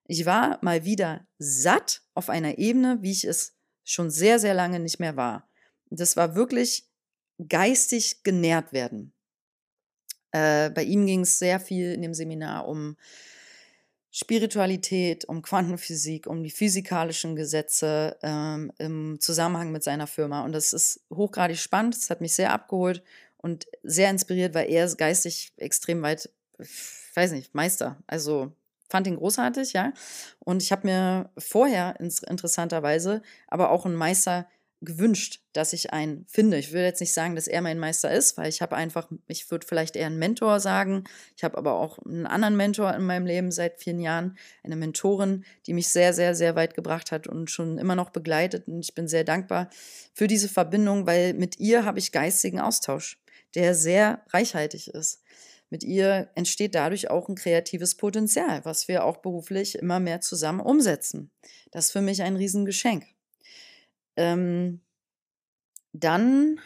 Ich 0.07 0.25
war 0.25 0.59
mal 0.63 0.87
wieder 0.87 1.27
satt 1.39 2.01
auf 2.15 2.31
einer 2.31 2.57
Ebene, 2.57 3.03
wie 3.03 3.13
ich 3.13 3.25
es 3.25 3.55
schon 3.85 4.09
sehr, 4.09 4.39
sehr 4.39 4.55
lange 4.55 4.81
nicht 4.81 4.99
mehr 4.99 5.15
war. 5.15 5.48
Das 5.91 6.17
war 6.17 6.35
wirklich 6.35 6.85
geistig 7.49 8.23
genährt 8.23 8.73
werden. 8.73 9.13
Äh, 10.33 10.71
bei 10.71 10.83
ihm 10.83 11.07
ging 11.07 11.21
es 11.21 11.39
sehr 11.39 11.61
viel 11.61 11.93
in 11.93 12.03
dem 12.03 12.15
Seminar 12.15 12.67
um 12.69 12.97
Spiritualität, 14.11 15.27
um 15.27 15.43
Quantenphysik, 15.43 16.27
um 16.27 16.43
die 16.43 16.51
physikalischen 16.51 17.37
Gesetze 17.37 18.17
ähm, 18.23 18.73
im 18.79 19.21
Zusammenhang 19.21 19.71
mit 19.71 19.85
seiner 19.85 20.07
Firma. 20.07 20.45
Und 20.45 20.53
das 20.53 20.73
ist 20.73 21.01
hochgradig 21.13 21.59
spannend. 21.59 21.97
Das 21.97 22.11
hat 22.11 22.21
mich 22.21 22.35
sehr 22.35 22.53
abgeholt 22.53 23.03
und 23.37 23.67
sehr 23.83 24.11
inspiriert, 24.11 24.55
weil 24.55 24.71
er 24.71 24.87
ist 24.87 24.97
geistig 24.97 25.53
extrem 25.57 26.03
weit, 26.03 26.31
ich 26.59 26.69
weiß 27.15 27.33
nicht, 27.33 27.55
Meister. 27.55 28.03
Also 28.07 28.53
fand 28.89 29.07
ihn 29.07 29.17
großartig, 29.17 29.75
ja. 29.75 29.93
Und 30.41 30.63
ich 30.63 30.73
habe 30.73 30.87
mir 30.87 31.31
vorher 31.37 32.01
interessanterweise 32.01 33.23
aber 33.47 33.71
auch 33.71 33.85
einen 33.85 33.95
Meister 33.95 34.49
gewünscht, 34.81 35.43
dass 35.53 35.73
ich 35.73 35.93
einen 35.93 36.25
finde. 36.29 36.57
Ich 36.57 36.73
will 36.73 36.83
jetzt 36.83 37.01
nicht 37.01 37.13
sagen, 37.13 37.35
dass 37.35 37.49
er 37.49 37.63
mein 37.63 37.79
Meister 37.79 38.13
ist, 38.13 38.37
weil 38.37 38.49
ich 38.49 38.63
habe 38.63 38.77
einfach, 38.77 39.11
ich 39.27 39.51
würde 39.51 39.67
vielleicht 39.67 39.97
eher 39.97 40.07
einen 40.07 40.19
Mentor 40.19 40.61
sagen. 40.61 41.05
Ich 41.37 41.43
habe 41.43 41.59
aber 41.59 41.75
auch 41.75 41.99
einen 41.99 42.27
anderen 42.27 42.57
Mentor 42.57 42.95
in 42.95 43.03
meinem 43.03 43.27
Leben 43.27 43.51
seit 43.51 43.81
vielen 43.81 43.99
Jahren, 43.99 44.39
eine 44.63 44.77
Mentorin, 44.77 45.45
die 45.67 45.75
mich 45.75 45.89
sehr, 45.89 46.15
sehr, 46.15 46.35
sehr 46.35 46.55
weit 46.55 46.75
gebracht 46.75 47.11
hat 47.11 47.27
und 47.27 47.51
schon 47.51 47.79
immer 47.79 47.97
noch 47.97 48.11
begleitet. 48.11 48.69
Und 48.69 48.81
ich 48.81 48.95
bin 48.95 49.09
sehr 49.09 49.25
dankbar 49.25 49.69
für 50.15 50.29
diese 50.29 50.49
Verbindung, 50.49 51.07
weil 51.07 51.35
mit 51.35 51.59
ihr 51.59 51.85
habe 51.85 51.99
ich 51.99 52.13
geistigen 52.13 52.61
Austausch, 52.61 53.21
der 53.57 53.75
sehr 53.75 54.23
reichhaltig 54.31 54.89
ist. 54.89 55.23
Mit 55.71 55.83
ihr 55.83 56.31
entsteht 56.35 56.75
dadurch 56.75 57.11
auch 57.11 57.29
ein 57.29 57.35
kreatives 57.35 57.97
Potenzial, 57.97 58.65
was 58.65 58.89
wir 58.89 59.05
auch 59.05 59.19
beruflich 59.19 59.77
immer 59.77 60.01
mehr 60.01 60.21
zusammen 60.21 60.61
umsetzen. 60.61 61.31
Das 61.73 61.87
ist 61.87 61.93
für 61.93 62.01
mich 62.01 62.23
ein 62.23 62.37
Riesengeschenk. 62.37 63.05
Ähm, 64.19 64.81
dann, 65.93 66.61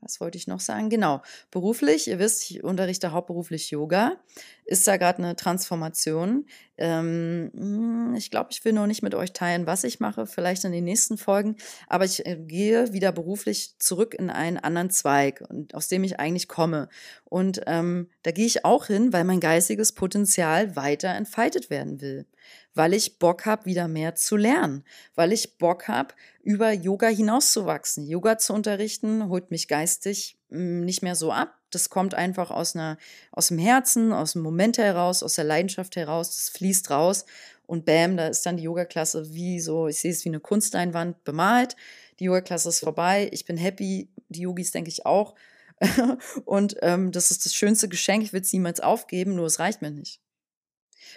was 0.00 0.20
wollte 0.20 0.36
ich 0.36 0.48
noch 0.48 0.58
sagen? 0.58 0.90
Genau, 0.90 1.22
beruflich, 1.52 2.08
ihr 2.08 2.18
wisst, 2.18 2.50
ich 2.50 2.64
unterrichte 2.64 3.12
hauptberuflich 3.12 3.70
Yoga. 3.70 4.16
Ist 4.64 4.86
da 4.88 4.96
gerade 4.96 5.18
eine 5.18 5.36
Transformation. 5.36 6.46
Ähm, 6.76 7.52
hm, 7.54 8.14
ich 8.16 8.32
glaube, 8.32 8.48
ich 8.50 8.64
will 8.64 8.72
noch 8.72 8.88
nicht 8.88 9.02
mit 9.02 9.14
euch 9.14 9.32
teilen, 9.32 9.66
was 9.66 9.84
ich 9.84 10.00
mache, 10.00 10.26
vielleicht 10.26 10.64
in 10.64 10.72
den 10.72 10.82
nächsten 10.82 11.18
Folgen, 11.18 11.56
aber 11.86 12.04
ich 12.04 12.26
äh, 12.26 12.36
gehe 12.36 12.92
wieder 12.92 13.12
beruflich 13.12 13.78
zurück 13.78 14.14
in 14.14 14.28
einen 14.28 14.58
anderen 14.58 14.90
Zweig, 14.90 15.44
aus 15.72 15.86
dem 15.86 16.02
ich 16.02 16.18
eigentlich 16.18 16.48
komme. 16.48 16.88
Und 17.24 17.60
ähm, 17.66 18.08
da 18.24 18.32
gehe 18.32 18.46
ich 18.46 18.64
auch 18.64 18.86
hin, 18.86 19.12
weil 19.12 19.22
mein 19.22 19.40
geistiges 19.40 19.92
Potenzial 19.92 20.74
weiter 20.74 21.10
entfaltet 21.10 21.70
werden 21.70 22.00
will 22.00 22.26
weil 22.74 22.94
ich 22.94 23.18
Bock 23.18 23.46
habe, 23.46 23.66
wieder 23.66 23.88
mehr 23.88 24.14
zu 24.14 24.36
lernen, 24.36 24.84
weil 25.14 25.32
ich 25.32 25.58
Bock 25.58 25.88
habe, 25.88 26.14
über 26.42 26.72
Yoga 26.72 27.08
hinauszuwachsen. 27.08 28.06
Yoga 28.06 28.38
zu 28.38 28.52
unterrichten 28.52 29.28
holt 29.28 29.50
mich 29.50 29.68
geistig 29.68 30.38
hm, 30.50 30.84
nicht 30.84 31.02
mehr 31.02 31.14
so 31.14 31.32
ab. 31.32 31.58
Das 31.70 31.88
kommt 31.88 32.14
einfach 32.14 32.50
aus, 32.50 32.74
einer, 32.76 32.98
aus 33.30 33.48
dem 33.48 33.58
Herzen, 33.58 34.12
aus 34.12 34.34
dem 34.34 34.42
Moment 34.42 34.76
heraus, 34.78 35.22
aus 35.22 35.34
der 35.34 35.44
Leidenschaft 35.44 35.96
heraus. 35.96 36.36
Das 36.36 36.48
fließt 36.50 36.90
raus 36.90 37.24
und 37.66 37.86
bam, 37.86 38.16
da 38.16 38.28
ist 38.28 38.44
dann 38.44 38.58
die 38.58 38.64
Yoga-Klasse 38.64 39.32
wie 39.32 39.58
so, 39.60 39.88
ich 39.88 39.98
sehe 39.98 40.10
es 40.10 40.24
wie 40.24 40.28
eine 40.28 40.40
Kunstleinwand 40.40 41.24
bemalt. 41.24 41.76
Die 42.20 42.24
Yoga-Klasse 42.24 42.68
ist 42.68 42.80
vorbei. 42.80 43.28
Ich 43.32 43.44
bin 43.46 43.56
happy. 43.56 44.10
Die 44.28 44.42
Yogis 44.42 44.70
denke 44.70 44.90
ich 44.90 45.06
auch. 45.06 45.34
und 46.44 46.76
ähm, 46.82 47.12
das 47.12 47.30
ist 47.30 47.44
das 47.44 47.54
schönste 47.54 47.88
Geschenk. 47.88 48.22
Ich 48.22 48.32
will 48.32 48.42
es 48.42 48.52
niemals 48.52 48.80
aufgeben, 48.80 49.34
nur 49.34 49.46
es 49.46 49.58
reicht 49.58 49.82
mir 49.82 49.90
nicht. 49.90 50.21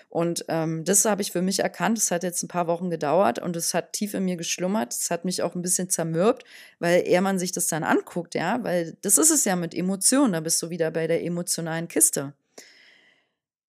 Und 0.10 0.46
ähm, 0.48 0.84
das 0.86 1.06
habe 1.06 1.22
ich 1.22 1.32
für 1.32 1.42
mich 1.42 1.60
erkannt. 1.60 1.98
Es 1.98 2.12
hat 2.12 2.24
jetzt 2.24 2.44
ein 2.44 2.48
paar 2.48 2.68
Wochen 2.68 2.90
gedauert 2.90 3.40
und 3.40 3.56
es 3.56 3.74
hat 3.74 3.94
tief 3.94 4.14
in 4.14 4.26
mir 4.26 4.38
geschlummert. 4.38 4.94
Es 4.94 5.12
hat 5.12 5.26
mich 5.26 5.42
auch 5.44 5.56
ein 5.56 5.62
bisschen 5.62 5.90
zermürbt, 5.90 6.44
weil 6.80 7.06
eher 7.08 7.22
man 7.22 7.40
sich 7.40 7.52
das 7.52 7.68
dann 7.68 7.84
anguckt, 7.84 8.36
ja, 8.36 8.64
weil 8.64 8.98
das 9.02 9.18
ist 9.18 9.32
es 9.32 9.46
ja 9.46 9.56
mit 9.56 9.74
Emotionen. 9.76 10.34
Da 10.34 10.40
bist 10.40 10.62
du 10.62 10.70
wieder 10.70 10.92
bei 10.92 11.08
der 11.08 11.24
emotionalen 11.24 11.88
Kiste. 11.88 12.34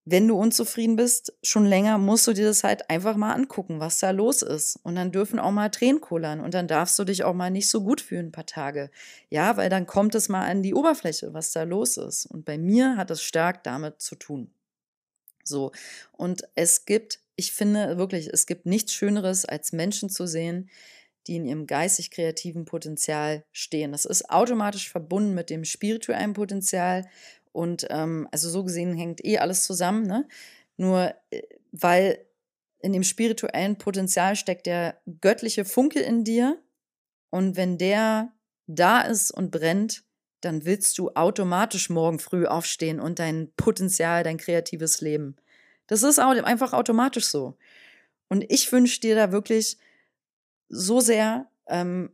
wenn 0.09 0.29
du 0.29 0.39
unzufrieden 0.39 0.95
bist, 0.95 1.35
schon 1.43 1.67
länger, 1.67 1.99
musst 1.99 2.29
du 2.29 2.33
dir 2.33 2.47
das 2.47 2.63
halt 2.63 2.89
einfach 2.91 3.17
mal 3.17 3.33
angucken, 3.35 3.81
was 3.81 3.99
da 3.99 4.11
los 4.13 4.41
ist. 4.43 4.79
Und 4.85 4.95
dann 4.95 5.11
dürfen 5.11 5.41
auch 5.41 5.51
mal 5.51 5.69
Tränen 5.69 6.01
kullern 6.01 6.39
und 6.41 6.55
dann 6.55 6.69
darfst 6.69 6.97
du 6.99 7.05
dich 7.05 7.25
auch 7.25 7.35
mal 7.35 7.51
nicht 7.51 7.69
so 7.69 7.83
gut 7.83 8.01
fühlen 8.01 8.27
ein 8.27 8.33
paar 8.33 8.47
Tage. 8.47 8.91
Ja, 9.31 9.57
weil 9.57 9.69
dann 9.69 9.87
kommt 9.87 10.15
es 10.15 10.29
mal 10.29 10.47
an 10.49 10.63
die 10.63 10.75
Oberfläche, 10.75 11.35
was 11.35 11.51
da 11.53 11.65
los 11.65 11.97
ist. 11.97 12.27
Und 12.27 12.45
bei 12.45 12.57
mir 12.57 12.97
hat 12.97 13.11
es 13.11 13.21
stark 13.23 13.65
damit 13.65 14.01
zu 14.01 14.15
tun. 14.15 14.53
So. 15.49 15.73
Und 16.13 16.43
es 16.55 16.85
gibt, 16.85 17.21
ich 17.37 17.53
finde 17.53 17.99
wirklich, 17.99 18.29
es 18.33 18.47
gibt 18.47 18.67
nichts 18.67 18.93
Schöneres, 18.93 19.45
als 19.45 19.73
Menschen 19.73 20.09
zu 20.11 20.27
sehen, 20.27 20.71
die 21.27 21.37
in 21.37 21.47
ihrem 21.47 21.67
geistig 21.67 22.11
kreativen 22.11 22.65
Potenzial 22.65 23.45
stehen. 23.51 23.93
Das 23.93 24.05
ist 24.05 24.31
automatisch 24.31 24.89
verbunden 24.89 25.35
mit 25.35 25.51
dem 25.51 25.65
spirituellen 25.65 26.35
Potenzial, 26.35 27.05
und 27.57 27.87
ähm, 27.89 28.29
also 28.33 28.51
so 28.51 28.65
gesehen 28.65 28.95
hängt 28.95 29.25
eh 29.25 29.39
alles 29.39 29.65
zusammen. 29.65 30.07
Ne? 30.07 30.29
Nur 30.77 31.15
äh, 31.31 31.41
weil 31.73 32.19
in 32.81 32.93
dem 32.93 33.03
spirituellen 33.03 33.79
Potenzial 33.79 34.37
steckt 34.37 34.67
der 34.67 35.01
göttliche 35.23 35.65
Funke 35.65 36.01
in 36.01 36.23
dir. 36.23 36.63
Und 37.31 37.57
wenn 37.57 37.79
der 37.79 38.35
da 38.67 39.01
ist 39.01 39.31
und 39.31 39.51
brennt, 39.51 40.05
dann 40.47 40.65
willst 40.65 40.97
du 40.99 41.11
automatisch 41.11 41.91
morgen 41.91 42.19
früh 42.21 42.47
aufstehen 42.47 43.01
und 43.01 43.19
dein 43.19 43.51
Potenzial, 43.57 44.23
dein 44.23 44.39
kreatives 44.39 45.01
Leben. 45.01 45.37
Das 45.89 46.03
ist 46.03 46.19
einfach 46.19 46.73
automatisch 46.73 47.27
so. 47.27 47.57
Und 48.29 48.45
ich 48.49 48.71
wünsche 48.73 49.01
dir 49.01 49.15
da 49.15 49.33
wirklich 49.33 49.77
so 50.69 51.01
sehr, 51.01 51.49
ähm, 51.67 52.11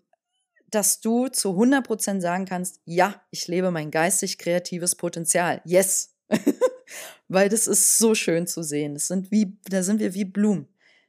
dass 0.71 1.01
du 1.01 1.29
zu 1.29 1.51
100% 1.51 2.21
sagen 2.21 2.47
kannst, 2.47 2.81
ja, 2.87 3.23
ich 3.31 3.47
lebe 3.49 3.71
mein 3.71 3.91
geistig 3.91 4.39
kreatives 4.39 4.95
Potenzial. 4.95 5.61
Yes. 5.65 6.15
Weil 7.29 7.49
das 7.51 7.67
ist 7.67 7.99
so 7.99 8.15
schön 8.15 8.47
zu 8.47 8.63
sehen. 8.63 8.95
Das 8.95 9.09
sind 9.09 9.31
wie, 9.31 9.59
da 9.69 9.83
sind 9.83 10.01
wir 10.01 10.15
wie 10.15 10.25
Blumen. 10.25 10.69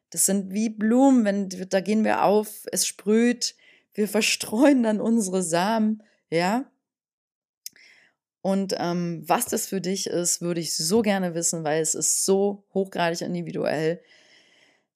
Das 0.10 0.26
sind 0.26 0.54
wie 0.54 0.70
Blumen, 0.70 1.26
wenn, 1.26 1.50
da 1.70 1.80
gehen 1.80 2.04
wir 2.04 2.24
auf, 2.24 2.66
es 2.72 2.86
sprüht, 2.86 3.56
wir 3.94 4.08
verstreuen 4.08 4.84
dann 4.84 5.02
unsere 5.02 5.42
Samen, 5.42 6.04
ja. 6.30 6.66
Und 8.44 8.76
ähm, 8.78 9.24
was 9.26 9.46
das 9.46 9.68
für 9.68 9.80
dich 9.80 10.06
ist, 10.08 10.42
würde 10.42 10.60
ich 10.60 10.76
so 10.76 11.02
gerne 11.02 11.34
wissen, 11.34 11.64
weil 11.64 11.82
es 11.82 11.96
ist 11.96 12.26
so 12.26 12.66
hochgradig 12.74 13.22
individuell. 13.22 14.04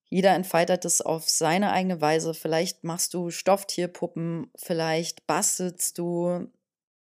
Jeder 0.09 0.35
entfaltet 0.35 0.83
es 0.83 0.99
auf 0.99 1.29
seine 1.29 1.71
eigene 1.71 2.01
Weise. 2.01 2.33
Vielleicht 2.33 2.83
machst 2.83 3.13
du 3.13 3.29
Stofftierpuppen, 3.29 4.51
vielleicht 4.57 5.25
bastelst 5.27 5.97
du, 5.97 6.51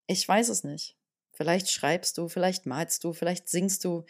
ich 0.07 0.25
weiß 0.25 0.47
es 0.47 0.63
nicht. 0.63 0.95
Vielleicht 1.33 1.69
schreibst 1.69 2.17
du, 2.17 2.29
vielleicht 2.29 2.65
malst 2.65 3.03
du, 3.03 3.11
vielleicht 3.11 3.49
singst 3.49 3.83
du, 3.83 4.05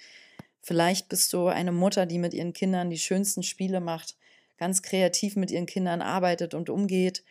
vielleicht 0.61 1.09
bist 1.09 1.33
du 1.33 1.47
eine 1.47 1.71
Mutter, 1.71 2.05
die 2.05 2.19
mit 2.19 2.35
ihren 2.35 2.53
Kindern 2.53 2.91
die 2.91 2.99
schönsten 2.99 3.41
Spiele 3.41 3.81
macht, 3.81 4.15
ganz 4.57 4.83
kreativ 4.83 5.37
mit 5.37 5.49
ihren 5.49 5.65
Kindern 5.65 6.03
arbeitet 6.03 6.53
und 6.53 6.69
umgeht. 6.69 7.23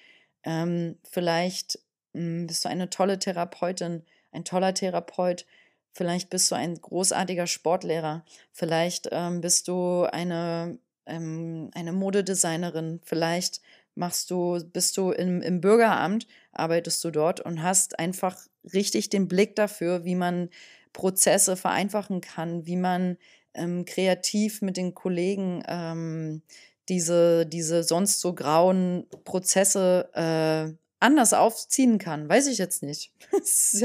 Ähm, 0.42 0.98
vielleicht 1.08 1.78
mh, 2.12 2.20
hm, 2.20 2.46
bist 2.48 2.64
du 2.64 2.68
eine 2.70 2.90
tolle 2.90 3.20
Therapeutin, 3.20 4.02
ein 4.36 4.44
toller 4.44 4.74
Therapeut. 4.74 5.46
Vielleicht 5.92 6.30
bist 6.30 6.50
du 6.50 6.54
ein 6.54 6.74
großartiger 6.74 7.46
Sportlehrer. 7.46 8.24
Vielleicht 8.52 9.08
ähm, 9.10 9.40
bist 9.40 9.66
du 9.66 10.04
eine 10.04 10.78
ähm, 11.06 11.70
eine 11.74 11.92
Modedesignerin, 11.92 13.00
vielleicht 13.02 13.60
machst 13.94 14.30
du, 14.30 14.60
bist 14.72 14.96
du 14.96 15.10
im, 15.10 15.40
im 15.40 15.60
Bürgeramt, 15.60 16.26
arbeitest 16.52 17.02
du 17.04 17.10
dort 17.10 17.40
und 17.40 17.62
hast 17.62 17.98
einfach 17.98 18.36
richtig 18.74 19.08
den 19.08 19.28
Blick 19.28 19.56
dafür, 19.56 20.04
wie 20.04 20.16
man 20.16 20.50
Prozesse 20.92 21.56
vereinfachen 21.56 22.20
kann, 22.20 22.66
wie 22.66 22.76
man 22.76 23.16
ähm, 23.54 23.84
kreativ 23.84 24.60
mit 24.60 24.76
den 24.76 24.94
Kollegen 24.94 25.62
ähm, 25.66 26.42
diese, 26.88 27.46
diese 27.46 27.82
sonst 27.82 28.20
so 28.20 28.34
grauen 28.34 29.06
Prozesse 29.24 30.10
äh, 30.14 30.76
anders 31.00 31.32
aufziehen 31.32 31.98
kann. 31.98 32.28
Weiß 32.28 32.46
ich 32.46 32.58
jetzt 32.58 32.82
nicht. 32.82 33.12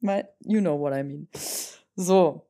you 0.00 0.60
know 0.60 0.78
what 0.78 0.94
I 0.94 1.02
mean. 1.02 1.28
So. 1.96 2.46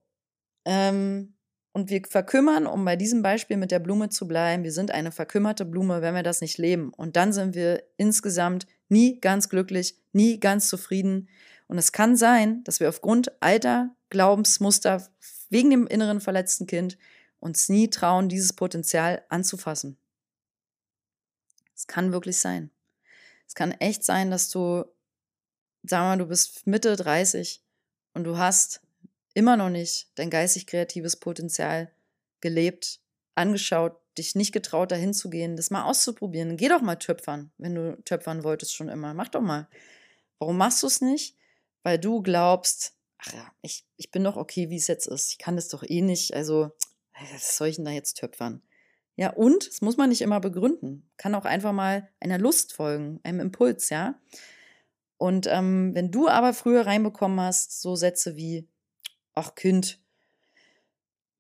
Ähm, 0.65 1.35
und 1.73 1.89
wir 1.89 2.03
verkümmern, 2.07 2.67
um 2.67 2.85
bei 2.85 2.97
diesem 2.97 3.23
Beispiel 3.23 3.57
mit 3.57 3.71
der 3.71 3.79
Blume 3.79 4.11
zu 4.11 4.29
bleiben, 4.29 4.63
wir 4.63 4.73
sind 4.73 4.91
eine 4.91 5.11
verkümmerte 5.11 5.65
Blume, 5.65 6.03
wenn 6.03 6.15
wir 6.15 6.23
das 6.23 6.43
nicht 6.43 6.59
leben. 6.59 6.93
Und 6.93 7.17
dann 7.17 7.33
sind 7.33 7.55
wir 7.55 7.83
insgesamt 7.97 8.67
nie 8.89 9.21
ganz 9.21 9.49
glücklich, 9.49 9.99
nie 10.13 10.39
ganz 10.39 10.69
zufrieden. 10.69 11.29
Und 11.69 11.79
es 11.79 11.93
kann 11.93 12.17
sein, 12.17 12.63
dass 12.65 12.81
wir 12.81 12.91
aufgrund 12.91 13.33
alter 13.43 13.97
Glaubensmuster 14.11 15.09
wegen 15.49 15.71
dem 15.71 15.87
inneren 15.87 16.21
verletzten 16.21 16.67
Kind 16.67 16.99
uns 17.41 17.71
nie 17.71 17.89
trauen, 17.89 18.29
dieses 18.29 18.53
Potenzial 18.53 19.23
anzufassen. 19.31 19.97
Es 21.75 21.87
kann 21.87 22.13
wirklich 22.13 22.37
sein. 22.37 22.71
Es 23.53 23.55
kann 23.55 23.73
echt 23.73 24.03
sein, 24.03 24.31
dass 24.31 24.49
du, 24.49 24.83
wir 25.83 25.99
mal, 25.99 26.17
du 26.17 26.25
bist 26.25 26.67
Mitte 26.67 26.97
30 26.97 27.63
und 28.15 28.25
du 28.25 28.39
hast 28.39 28.81
immer 29.35 29.59
noch 29.59 29.69
nicht 29.69 30.11
dein 30.15 30.31
geistig 30.31 30.67
kreatives 30.67 31.17
Potenzial 31.17 31.93
gelebt, 32.41 33.03
angeschaut, 33.35 34.01
dich 34.17 34.35
nicht 34.37 34.53
getraut, 34.53 34.91
dahin 34.91 35.13
zu 35.13 35.29
gehen, 35.29 35.59
das 35.59 35.69
mal 35.69 35.85
auszuprobieren. 35.85 36.57
Geh 36.57 36.71
doch 36.71 36.81
mal 36.81 36.97
töpfern, 36.97 37.53
wenn 37.59 37.75
du 37.75 38.03
töpfern 38.07 38.43
wolltest 38.43 38.75
schon 38.75 38.89
immer. 38.89 39.13
Mach 39.13 39.29
doch 39.29 39.43
mal. 39.43 39.69
Warum 40.39 40.57
machst 40.57 40.83
du 40.83 40.87
es 40.87 41.03
nicht? 41.03 41.37
Weil 41.83 41.99
du 41.99 42.23
glaubst, 42.23 42.95
ach 43.19 43.35
ja, 43.35 43.53
ich, 43.61 43.85
ich 43.99 44.11
bin 44.11 44.25
doch 44.25 44.37
okay, 44.37 44.71
wie 44.71 44.77
es 44.77 44.87
jetzt 44.87 45.09
ist. 45.09 45.33
Ich 45.33 45.39
kann 45.39 45.57
das 45.57 45.69
doch 45.69 45.83
eh 45.87 46.01
nicht. 46.01 46.33
Also, 46.33 46.71
was 47.35 47.59
soll 47.59 47.69
ich 47.69 47.77
denn 47.77 47.85
da 47.85 47.91
jetzt 47.91 48.17
töpfern? 48.17 48.63
Ja, 49.23 49.31
und, 49.31 49.69
das 49.69 49.83
muss 49.83 49.97
man 49.97 50.09
nicht 50.09 50.21
immer 50.21 50.41
begründen. 50.41 51.09
Kann 51.17 51.37
auch 51.37 51.45
einfach 51.45 51.71
mal 51.71 52.09
einer 52.19 52.39
Lust 52.39 52.73
folgen, 52.73 53.21
einem 53.23 53.39
Impuls, 53.39 53.89
ja. 53.89 54.21
Und 55.17 55.47
ähm, 55.47 55.95
wenn 55.95 56.11
du 56.11 56.27
aber 56.27 56.53
früher 56.53 56.87
reinbekommen 56.87 57.39
hast, 57.39 57.81
so 57.81 57.95
Sätze 57.95 58.35
wie, 58.35 58.67
ach 59.35 59.55
Kind, 59.55 60.01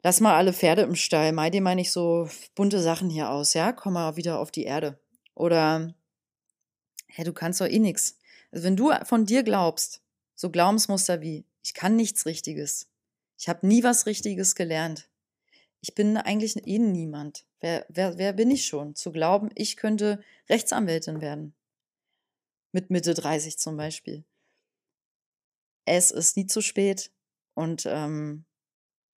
lass 0.04 0.20
mal 0.20 0.36
alle 0.36 0.52
Pferde 0.52 0.82
im 0.82 0.94
Stall, 0.94 1.32
mal 1.32 1.50
dir 1.50 1.60
mal 1.60 1.74
nicht 1.74 1.90
so 1.90 2.28
bunte 2.54 2.80
Sachen 2.80 3.10
hier 3.10 3.30
aus, 3.30 3.52
ja, 3.52 3.72
komm 3.72 3.94
mal 3.94 4.14
wieder 4.14 4.38
auf 4.38 4.52
die 4.52 4.62
Erde. 4.62 5.00
Oder, 5.34 5.92
ja, 7.16 7.24
du 7.24 7.32
kannst 7.32 7.60
doch 7.60 7.66
eh 7.66 7.80
nichts. 7.80 8.16
Also 8.52 8.64
wenn 8.64 8.76
du 8.76 8.92
von 9.02 9.26
dir 9.26 9.42
glaubst, 9.42 10.02
so 10.36 10.50
Glaubensmuster 10.50 11.20
wie, 11.20 11.46
ich 11.64 11.74
kann 11.74 11.96
nichts 11.96 12.26
Richtiges, 12.26 12.88
ich 13.36 13.48
habe 13.48 13.66
nie 13.66 13.82
was 13.82 14.06
Richtiges 14.06 14.54
gelernt, 14.54 15.08
ich 15.82 15.94
bin 15.94 16.16
eigentlich 16.16 16.56
eh 16.66 16.78
niemand. 16.78 17.44
Wer, 17.60 17.84
wer, 17.88 18.16
wer 18.16 18.32
bin 18.32 18.50
ich 18.50 18.66
schon? 18.66 18.94
Zu 18.94 19.10
glauben, 19.10 19.50
ich 19.56 19.76
könnte 19.76 20.22
Rechtsanwältin 20.48 21.20
werden. 21.20 21.54
Mit 22.70 22.88
Mitte 22.90 23.14
30 23.14 23.58
zum 23.58 23.76
Beispiel. 23.76 24.24
Es 25.84 26.12
ist 26.12 26.36
nie 26.36 26.46
zu 26.46 26.62
spät. 26.62 27.10
Und 27.54 27.84
ähm, 27.86 28.44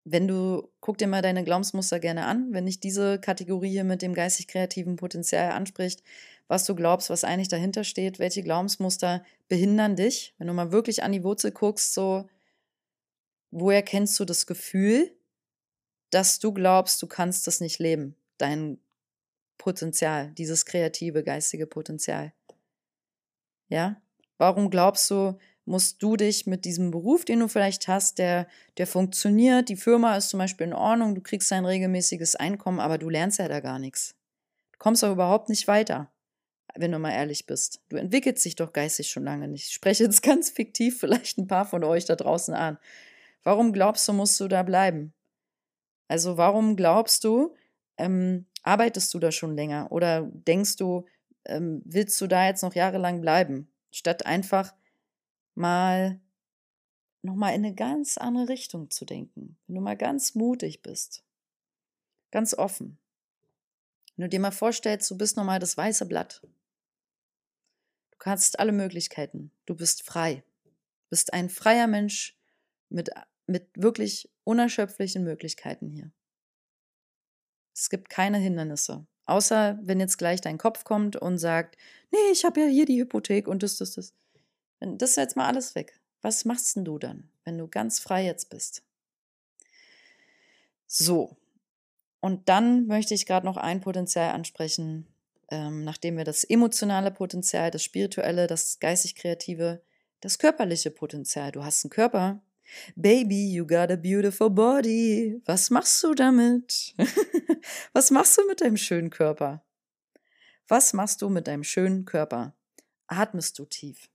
wenn 0.05 0.27
du, 0.27 0.71
guck 0.81 0.97
dir 0.97 1.07
mal 1.07 1.21
deine 1.21 1.43
Glaubensmuster 1.43 1.99
gerne 1.99 2.25
an, 2.25 2.51
wenn 2.51 2.65
dich 2.65 2.79
diese 2.79 3.19
Kategorie 3.19 3.69
hier 3.69 3.83
mit 3.83 4.01
dem 4.01 4.15
geistig-kreativen 4.15 4.95
Potenzial 4.95 5.51
anspricht, 5.51 6.01
was 6.47 6.65
du 6.65 6.75
glaubst, 6.75 7.11
was 7.11 7.23
eigentlich 7.23 7.47
dahinter 7.47 7.83
steht, 7.83 8.17
welche 8.17 8.43
Glaubensmuster 8.43 9.23
behindern 9.47 9.95
dich, 9.95 10.33
wenn 10.37 10.47
du 10.47 10.53
mal 10.53 10.71
wirklich 10.71 11.03
an 11.03 11.11
die 11.11 11.23
Wurzel 11.23 11.51
guckst, 11.51 11.93
so, 11.93 12.27
woher 13.51 13.83
kennst 13.83 14.19
du 14.19 14.25
das 14.25 14.47
Gefühl, 14.47 15.15
dass 16.15 16.39
du 16.39 16.53
glaubst, 16.53 17.01
du 17.01 17.07
kannst 17.07 17.45
das 17.45 17.59
nicht 17.59 17.77
leben, 17.79 18.15
dein 18.37 18.79
Potenzial, 19.57 20.31
dieses 20.31 20.65
kreative, 20.65 21.25
geistige 21.25 21.67
Potenzial? 21.67 22.31
Ja? 23.67 24.01
Warum 24.37 24.69
glaubst 24.69 25.11
du, 25.11 25.37
musst 25.65 26.01
du 26.01 26.15
dich 26.15 26.45
mit 26.45 26.63
diesem 26.63 26.89
Beruf, 26.89 27.25
den 27.25 27.41
du 27.41 27.49
vielleicht 27.49 27.89
hast, 27.89 28.17
der, 28.17 28.47
der 28.77 28.87
funktioniert, 28.87 29.67
die 29.67 29.75
Firma 29.75 30.15
ist 30.15 30.29
zum 30.29 30.37
Beispiel 30.37 30.67
in 30.67 30.73
Ordnung, 30.73 31.15
du 31.15 31.21
kriegst 31.21 31.51
ein 31.51 31.65
regelmäßiges 31.65 32.37
Einkommen, 32.37 32.79
aber 32.79 32.97
du 32.97 33.09
lernst 33.09 33.39
ja 33.39 33.49
da 33.49 33.59
gar 33.59 33.79
nichts. 33.79 34.15
Du 34.71 34.79
kommst 34.79 35.03
auch 35.03 35.11
überhaupt 35.11 35.49
nicht 35.49 35.67
weiter, 35.67 36.13
wenn 36.75 36.93
du 36.93 36.99
mal 36.99 37.11
ehrlich 37.11 37.45
bist. 37.45 37.81
Du 37.89 37.97
entwickelst 37.97 38.45
dich 38.45 38.55
doch 38.55 38.71
geistig 38.71 39.09
schon 39.09 39.25
lange 39.25 39.49
nicht. 39.49 39.67
Ich 39.67 39.73
spreche 39.73 40.05
jetzt 40.05 40.21
ganz 40.23 40.49
fiktiv 40.49 40.97
vielleicht 40.97 41.37
ein 41.37 41.47
paar 41.47 41.65
von 41.65 41.83
euch 41.83 42.05
da 42.05 42.15
draußen 42.15 42.53
an. 42.53 42.77
Warum 43.43 43.73
glaubst 43.73 44.07
du, 44.07 44.13
musst 44.13 44.39
du 44.39 44.47
da 44.47 44.63
bleiben? 44.63 45.13
Also 46.07 46.37
warum 46.37 46.75
glaubst 46.75 47.23
du, 47.23 47.55
ähm, 47.97 48.45
arbeitest 48.63 49.13
du 49.13 49.19
da 49.19 49.31
schon 49.31 49.55
länger? 49.55 49.91
Oder 49.91 50.23
denkst 50.23 50.75
du, 50.77 51.05
ähm, 51.45 51.81
willst 51.85 52.19
du 52.21 52.27
da 52.27 52.47
jetzt 52.47 52.61
noch 52.63 52.75
jahrelang 52.75 53.21
bleiben? 53.21 53.69
Statt 53.91 54.25
einfach 54.25 54.73
mal 55.55 56.19
nochmal 57.21 57.55
in 57.55 57.65
eine 57.65 57.75
ganz 57.75 58.17
andere 58.17 58.49
Richtung 58.49 58.89
zu 58.91 59.05
denken. 59.05 59.57
Wenn 59.67 59.75
du 59.75 59.81
mal 59.81 59.97
ganz 59.97 60.35
mutig 60.35 60.81
bist, 60.81 61.23
ganz 62.31 62.53
offen. 62.53 62.97
Wenn 64.15 64.23
du 64.23 64.29
dir 64.29 64.39
mal 64.39 64.51
vorstellst, 64.51 65.09
du 65.11 65.17
bist 65.17 65.35
nochmal 65.35 65.59
das 65.59 65.75
weiße 65.75 66.05
Blatt. 66.05 66.41
Du 68.11 68.31
hast 68.31 68.59
alle 68.59 68.71
Möglichkeiten. 68.71 69.51
Du 69.65 69.75
bist 69.75 70.03
frei. 70.03 70.43
Du 70.63 71.09
bist 71.11 71.33
ein 71.33 71.49
freier 71.49 71.87
Mensch 71.87 72.37
mit 72.89 73.09
mit 73.47 73.67
wirklich 73.75 74.29
unerschöpflichen 74.43 75.23
Möglichkeiten 75.23 75.89
hier. 75.89 76.11
Es 77.73 77.89
gibt 77.89 78.09
keine 78.09 78.37
Hindernisse. 78.37 79.05
Außer 79.25 79.79
wenn 79.81 79.99
jetzt 79.99 80.17
gleich 80.17 80.41
dein 80.41 80.57
Kopf 80.57 80.83
kommt 80.83 81.15
und 81.15 81.37
sagt, 81.37 81.77
nee, 82.11 82.31
ich 82.31 82.45
habe 82.45 82.61
ja 82.61 82.67
hier 82.67 82.85
die 82.85 82.99
Hypothek 82.99 83.47
und 83.47 83.63
das, 83.63 83.77
das, 83.77 83.93
das. 83.93 84.13
Das 84.79 85.11
ist 85.11 85.15
jetzt 85.15 85.35
mal 85.35 85.47
alles 85.47 85.73
weg. 85.73 85.99
Was 86.21 86.45
machst 86.45 86.75
denn 86.75 86.85
du 86.85 86.99
dann, 86.99 87.29
wenn 87.43 87.57
du 87.57 87.67
ganz 87.67 87.99
frei 87.99 88.25
jetzt 88.25 88.49
bist? 88.49 88.83
So. 90.87 91.37
Und 92.19 92.49
dann 92.49 92.87
möchte 92.87 93.13
ich 93.13 93.25
gerade 93.25 93.45
noch 93.45 93.57
ein 93.57 93.81
Potenzial 93.81 94.31
ansprechen, 94.31 95.07
ähm, 95.49 95.83
nachdem 95.83 96.17
wir 96.17 96.23
das 96.23 96.43
emotionale 96.43 97.11
Potenzial, 97.11 97.71
das 97.71 97.83
spirituelle, 97.83 98.47
das 98.47 98.79
geistig-kreative, 98.79 99.81
das 100.21 100.39
körperliche 100.39 100.91
Potenzial, 100.91 101.51
du 101.51 101.63
hast 101.63 101.85
einen 101.85 101.91
Körper. 101.91 102.41
Baby, 102.95 103.51
you 103.51 103.65
got 103.65 103.91
a 103.91 103.97
beautiful 103.97 104.49
body. 104.49 105.41
Was 105.45 105.69
machst 105.69 106.03
du 106.03 106.13
damit? 106.13 106.93
Was 107.93 108.11
machst 108.11 108.37
du 108.37 108.47
mit 108.47 108.61
deinem 108.61 108.77
schönen 108.77 109.09
Körper? 109.09 109.63
Was 110.67 110.93
machst 110.93 111.21
du 111.21 111.29
mit 111.29 111.47
deinem 111.47 111.63
schönen 111.63 112.05
Körper? 112.05 112.55
Atmest 113.07 113.59
du 113.59 113.65
tief? 113.65 114.09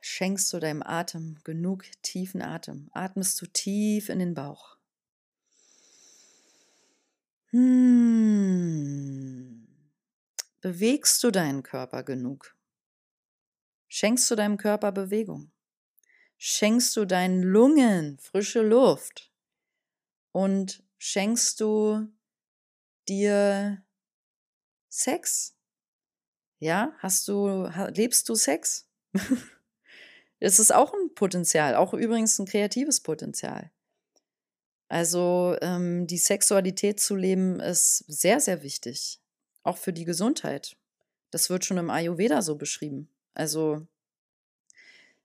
Schenkst 0.00 0.52
du 0.52 0.58
deinem 0.60 0.82
Atem 0.82 1.38
genug 1.44 1.84
tiefen 2.02 2.42
Atem? 2.42 2.88
Atmest 2.92 3.40
du 3.40 3.46
tief 3.46 4.08
in 4.08 4.18
den 4.18 4.34
Bauch? 4.34 4.76
Hm. 7.50 8.44
Bewegst 10.60 11.22
du 11.22 11.30
deinen 11.30 11.62
Körper 11.62 12.02
genug? 12.02 12.56
Schenkst 13.96 14.28
du 14.28 14.34
deinem 14.34 14.56
Körper 14.56 14.90
Bewegung? 14.90 15.52
Schenkst 16.36 16.96
du 16.96 17.04
deinen 17.04 17.44
Lungen 17.44 18.18
frische 18.18 18.60
Luft? 18.60 19.32
Und 20.32 20.82
schenkst 20.98 21.60
du 21.60 22.08
dir 23.08 23.84
Sex? 24.88 25.56
Ja, 26.58 26.92
hast 26.98 27.28
du, 27.28 27.70
lebst 27.94 28.28
du 28.28 28.34
Sex? 28.34 28.88
Es 30.40 30.58
ist 30.58 30.74
auch 30.74 30.92
ein 30.92 31.14
Potenzial, 31.14 31.76
auch 31.76 31.94
übrigens 31.94 32.38
ein 32.40 32.46
kreatives 32.46 33.00
Potenzial. 33.00 33.70
Also 34.88 35.56
ähm, 35.62 36.08
die 36.08 36.18
Sexualität 36.18 36.98
zu 36.98 37.14
leben 37.14 37.60
ist 37.60 37.98
sehr, 38.08 38.40
sehr 38.40 38.62
wichtig, 38.62 39.22
auch 39.62 39.78
für 39.78 39.92
die 39.92 40.04
Gesundheit. 40.04 40.76
Das 41.30 41.48
wird 41.48 41.64
schon 41.64 41.78
im 41.78 41.88
Ayurveda 41.88 42.42
so 42.42 42.56
beschrieben. 42.56 43.13
Also 43.34 43.86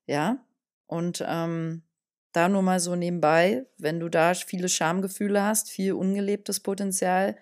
ja, 0.08 0.44
und 0.88 1.24
ähm, 1.28 1.84
da 2.32 2.50
nur 2.50 2.62
mal 2.62 2.80
so 2.80 2.96
nebenbei, 2.96 3.66
wenn 3.78 4.00
du 4.00 4.10
da 4.10 4.34
viele 4.34 4.70
Schamgefühle 4.70 5.44
hast, 5.44 5.70
viel 5.70 5.94
ungelebtes 5.94 6.60
Potenzial, 6.62 7.38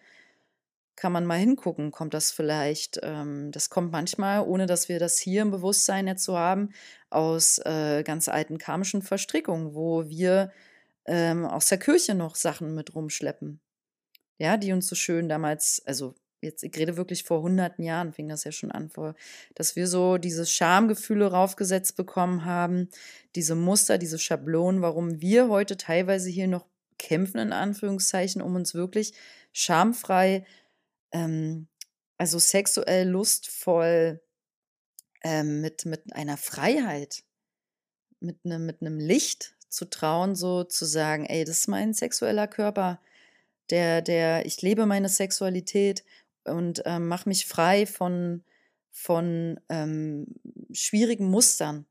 kann 0.97 1.11
man 1.11 1.25
mal 1.25 1.37
hingucken, 1.37 1.91
kommt 1.91 2.13
das 2.13 2.31
vielleicht, 2.31 2.99
ähm, 3.03 3.51
das 3.51 3.69
kommt 3.69 3.91
manchmal, 3.91 4.41
ohne 4.41 4.65
dass 4.65 4.89
wir 4.89 4.99
das 4.99 5.19
hier 5.19 5.43
im 5.43 5.51
Bewusstsein 5.51 6.07
jetzt 6.07 6.23
so 6.23 6.37
haben, 6.37 6.71
aus 7.09 7.59
äh, 7.59 8.03
ganz 8.03 8.27
alten 8.27 8.57
karmischen 8.57 9.03
Verstrickungen, 9.03 9.75
wo 9.75 10.09
wir 10.09 10.51
ähm, 11.05 11.45
aus 11.45 11.67
der 11.67 11.77
Kirche 11.77 12.15
noch 12.15 12.35
Sachen 12.35 12.73
mit 12.75 12.95
rumschleppen. 12.95 13.61
Ja, 14.39 14.57
die 14.57 14.73
uns 14.73 14.87
so 14.87 14.95
schön 14.95 15.29
damals, 15.29 15.81
also 15.85 16.15
jetzt, 16.41 16.63
ich 16.63 16.75
rede 16.77 16.97
wirklich 16.97 17.23
vor 17.23 17.41
hunderten 17.41 17.83
Jahren, 17.83 18.13
fing 18.13 18.29
das 18.29 18.43
ja 18.43 18.51
schon 18.51 18.71
an, 18.71 18.89
vor, 18.89 19.15
dass 19.55 19.75
wir 19.75 19.87
so 19.87 20.17
diese 20.17 20.45
Schamgefühle 20.45 21.31
raufgesetzt 21.31 21.95
bekommen 21.95 22.45
haben, 22.45 22.89
diese 23.35 23.55
Muster, 23.55 23.97
diese 23.97 24.19
Schablonen, 24.19 24.81
warum 24.81 25.21
wir 25.21 25.49
heute 25.49 25.77
teilweise 25.77 26.29
hier 26.29 26.47
noch 26.47 26.65
kämpfen, 26.97 27.39
in 27.39 27.53
Anführungszeichen, 27.53 28.41
um 28.41 28.55
uns 28.55 28.73
wirklich 28.73 29.13
schamfrei, 29.51 30.45
ähm, 31.11 31.67
also 32.17 32.39
sexuell 32.39 33.07
lustvoll, 33.07 34.21
ähm, 35.23 35.61
mit, 35.61 35.85
mit 35.85 36.13
einer 36.13 36.37
Freiheit, 36.37 37.23
mit 38.19 38.39
einem 38.45 38.65
mit 38.65 38.77
Licht 38.81 39.55
zu 39.69 39.89
trauen, 39.89 40.35
so 40.35 40.63
zu 40.63 40.85
sagen, 40.85 41.25
ey, 41.25 41.43
das 41.43 41.59
ist 41.59 41.67
mein 41.67 41.93
sexueller 41.93 42.47
Körper, 42.47 43.01
der, 43.69 44.01
der, 44.01 44.45
ich 44.45 44.61
lebe 44.61 44.85
meine 44.85 45.09
Sexualität 45.09 46.03
und 46.47 46.81
ähm, 46.85 47.07
mache 47.07 47.29
mich 47.29 47.45
frei 47.45 47.85
von, 47.85 48.43
von 48.91 49.59
ähm, 49.69 50.27
schwierigen 50.71 51.29
Mustern, 51.29 51.85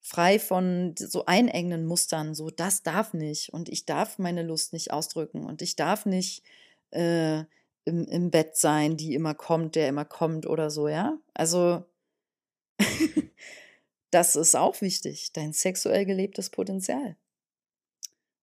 frei 0.00 0.38
von 0.38 0.94
so 0.96 1.26
einengenden 1.26 1.86
Mustern, 1.86 2.34
so 2.34 2.50
das 2.50 2.82
darf 2.82 3.12
nicht 3.12 3.52
und 3.52 3.68
ich 3.68 3.84
darf 3.84 4.18
meine 4.18 4.42
Lust 4.42 4.72
nicht 4.72 4.92
ausdrücken 4.92 5.44
und 5.44 5.62
ich 5.62 5.76
darf 5.76 6.06
nicht 6.06 6.42
äh, 6.90 7.40
im, 7.84 8.06
im 8.06 8.30
Bett 8.30 8.56
sein, 8.56 8.96
die 8.96 9.14
immer 9.14 9.34
kommt, 9.34 9.74
der 9.74 9.88
immer 9.88 10.04
kommt 10.04 10.46
oder 10.46 10.70
so, 10.70 10.88
ja. 10.88 11.18
Also 11.34 11.84
das 14.10 14.36
ist 14.36 14.56
auch 14.56 14.80
wichtig, 14.80 15.32
dein 15.32 15.52
sexuell 15.52 16.06
gelebtes 16.06 16.50
Potenzial. 16.50 17.16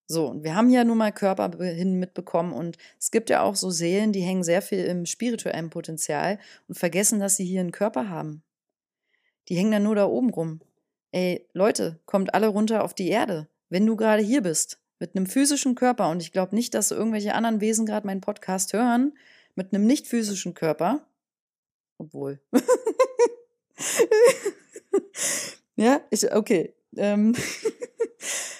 So, 0.07 0.27
und 0.27 0.43
wir 0.43 0.55
haben 0.55 0.69
ja 0.69 0.83
nun 0.83 0.99
mal 0.99 1.11
Körper 1.11 1.51
hin 1.57 1.99
mitbekommen 1.99 2.53
und 2.53 2.77
es 2.99 3.09
gibt 3.09 3.29
ja 3.31 3.41
auch 3.41 3.55
so 3.55 3.71
Seelen, 3.71 4.11
die 4.11 4.21
hängen 4.21 4.43
sehr 4.43 4.61
viel 4.61 4.85
im 4.85 5.05
spirituellen 5.07 5.71
Potenzial 5.71 6.37
und 6.67 6.75
vergessen, 6.77 7.19
dass 7.19 7.37
sie 7.37 7.45
hier 7.45 7.61
einen 7.61 7.71
Körper 7.71 8.07
haben. 8.09 8.43
Die 9.49 9.55
hängen 9.55 9.71
dann 9.71 9.83
nur 9.83 9.95
da 9.95 10.05
oben 10.05 10.29
rum. 10.29 10.61
Ey, 11.11 11.47
Leute, 11.53 11.99
kommt 12.05 12.33
alle 12.33 12.47
runter 12.47 12.83
auf 12.83 12.93
die 12.93 13.09
Erde. 13.09 13.47
Wenn 13.69 13.85
du 13.85 13.95
gerade 13.95 14.21
hier 14.21 14.41
bist, 14.41 14.79
mit 14.99 15.15
einem 15.15 15.25
physischen 15.25 15.75
Körper, 15.75 16.09
und 16.09 16.21
ich 16.21 16.31
glaube 16.31 16.55
nicht, 16.55 16.73
dass 16.73 16.91
irgendwelche 16.91 17.33
anderen 17.33 17.61
Wesen 17.61 17.85
gerade 17.85 18.05
meinen 18.05 18.21
Podcast 18.21 18.73
hören, 18.73 19.17
mit 19.55 19.73
einem 19.73 19.85
nicht 19.85 20.07
physischen 20.07 20.53
Körper, 20.53 21.07
obwohl. 21.97 22.39
ja, 25.75 26.01
ich, 26.09 26.31
okay. 26.33 26.73
Ähm, 26.95 27.35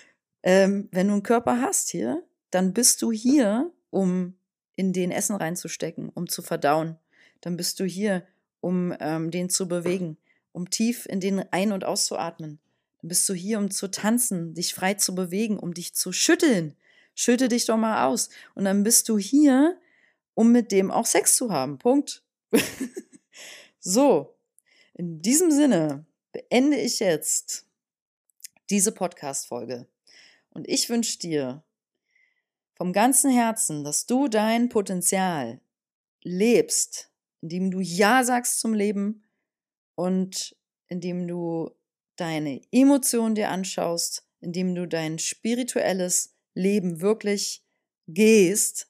ähm, 0.45 0.88
wenn 0.91 1.08
du 1.08 1.13
einen 1.13 1.23
Körper 1.23 1.60
hast 1.60 1.89
hier, 1.89 2.23
dann 2.51 2.71
bist 2.71 3.01
du 3.01 3.12
hier, 3.12 3.71
um 3.89 4.36
in 4.75 4.93
den 4.93 5.12
Essen 5.12 5.36
reinzustecken, 5.36 6.10
um 6.10 6.29
zu 6.29 6.41
verdauen. 6.43 6.97
Dann 7.41 7.58
bist 7.58 7.79
du 7.79 7.86
hier, 7.86 8.25
um 8.62 8.95
ähm, 8.99 9.31
den 9.31 9.49
zu 9.49 9.67
bewegen, 9.67 10.17
um 10.51 10.69
tief 10.69 11.08
in 11.08 11.19
den 11.19 11.39
ein- 11.51 11.71
und 11.71 11.84
auszuatmen. 11.84 12.60
Dann 13.01 13.10
bist 13.10 13.27
du 13.27 13.34
hier, 13.34 13.58
um 13.58 13.71
zu 13.71 13.89
tanzen, 13.89 14.53
dich 14.53 14.73
frei 14.75 14.93
zu 14.93 15.15
bewegen, 15.15 15.58
um 15.58 15.73
dich 15.73 15.95
zu 15.95 16.12
schütteln. 16.12 16.75
Schütte 17.15 17.47
dich 17.47 17.65
doch 17.65 17.77
mal 17.77 18.05
aus. 18.05 18.29
Und 18.53 18.65
dann 18.65 18.84
bist 18.84 19.10
du 19.10 19.17
hier, 19.17 19.79
um 20.36 20.51
mit 20.51 20.71
dem 20.71 20.91
auch 20.91 21.08
Sex 21.08 21.36
zu 21.36 21.51
haben. 21.51 21.79
Punkt. 21.79 22.23
so, 23.79 24.36
in 24.93 25.21
diesem 25.21 25.49
Sinne 25.49 26.05
beende 26.31 26.77
ich 26.77 26.99
jetzt 26.99 27.65
diese 28.69 28.91
Podcast-Folge. 28.91 29.88
Und 30.55 30.69
ich 30.69 30.89
wünsche 30.89 31.19
dir 31.19 31.63
vom 32.75 32.93
ganzen 32.93 33.29
Herzen, 33.29 33.83
dass 33.83 34.05
du 34.05 34.29
dein 34.29 34.69
Potenzial 34.69 35.59
lebst, 36.23 37.11
indem 37.41 37.71
du 37.71 37.81
Ja 37.81 38.23
sagst 38.23 38.61
zum 38.61 38.73
Leben 38.73 39.27
und 39.95 40.55
indem 40.87 41.27
du 41.27 41.71
deine 42.15 42.61
Emotionen 42.71 43.35
dir 43.35 43.49
anschaust, 43.49 44.25
indem 44.39 44.75
du 44.75 44.87
dein 44.87 45.19
spirituelles 45.19 46.33
Leben 46.53 47.01
wirklich 47.01 47.61
gehst. 48.07 48.89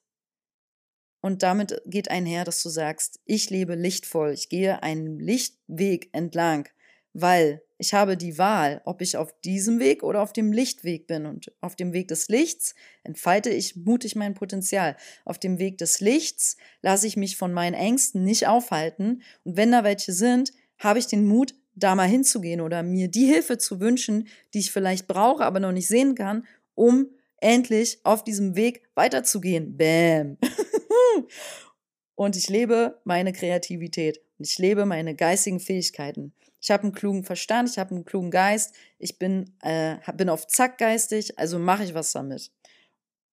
Und 1.19 1.41
damit 1.41 1.81
geht 1.87 2.11
einher, 2.11 2.45
dass 2.45 2.61
du 2.61 2.69
sagst, 2.69 3.19
ich 3.25 3.49
lebe 3.49 3.73
lichtvoll, 3.73 4.33
ich 4.33 4.49
gehe 4.49 4.83
einen 4.83 5.19
Lichtweg 5.19 6.09
entlang, 6.13 6.69
weil 7.13 7.64
ich 7.77 7.93
habe 7.93 8.15
die 8.15 8.37
Wahl, 8.37 8.81
ob 8.85 9.01
ich 9.01 9.17
auf 9.17 9.33
diesem 9.41 9.79
Weg 9.79 10.03
oder 10.03 10.21
auf 10.21 10.31
dem 10.31 10.51
Lichtweg 10.51 11.07
bin. 11.07 11.25
Und 11.25 11.51
auf 11.61 11.75
dem 11.75 11.93
Weg 11.93 12.07
des 12.07 12.29
Lichts 12.29 12.73
entfalte 13.03 13.49
ich 13.49 13.75
mutig 13.75 14.15
mein 14.15 14.33
Potenzial. 14.33 14.95
Auf 15.25 15.39
dem 15.39 15.59
Weg 15.59 15.77
des 15.77 15.99
Lichts 15.99 16.57
lasse 16.81 17.07
ich 17.07 17.17
mich 17.17 17.37
von 17.37 17.51
meinen 17.51 17.73
Ängsten 17.73 18.23
nicht 18.23 18.47
aufhalten. 18.47 19.21
Und 19.43 19.57
wenn 19.57 19.71
da 19.71 19.83
welche 19.83 20.13
sind, 20.13 20.53
habe 20.77 20.99
ich 20.99 21.07
den 21.07 21.25
Mut, 21.25 21.53
da 21.77 21.93
mal 21.93 22.07
hinzugehen 22.07 22.61
oder 22.61 22.83
mir 22.83 23.09
die 23.09 23.25
Hilfe 23.25 23.57
zu 23.57 23.81
wünschen, 23.81 24.29
die 24.53 24.59
ich 24.59 24.71
vielleicht 24.71 25.07
brauche, 25.07 25.43
aber 25.43 25.59
noch 25.59 25.73
nicht 25.73 25.87
sehen 25.87 26.15
kann, 26.15 26.45
um 26.73 27.09
endlich 27.41 27.99
auf 28.03 28.23
diesem 28.23 28.55
Weg 28.55 28.83
weiterzugehen. 28.95 29.75
Bäm. 29.75 30.37
Und 32.15 32.37
ich 32.37 32.47
lebe 32.47 33.01
meine 33.03 33.33
Kreativität 33.33 34.21
und 34.39 34.47
ich 34.47 34.57
lebe 34.57 34.85
meine 34.85 35.15
geistigen 35.15 35.59
Fähigkeiten. 35.59 36.33
Ich 36.65 36.71
habe 36.71 36.81
einen 36.81 36.93
klugen 36.93 37.23
Verstand, 37.23 37.69
ich 37.69 37.77
habe 37.77 37.93
einen 37.93 38.05
klugen 38.05 38.31
Geist, 38.31 38.73
ich 38.97 39.19
bin, 39.19 39.55
äh, 39.61 39.97
bin 40.15 40.29
auf 40.29 40.47
Zack 40.47 40.79
geistig, 40.79 41.37
also 41.37 41.59
mache 41.59 41.83
ich 41.83 41.93
was 41.93 42.11
damit. 42.11 42.51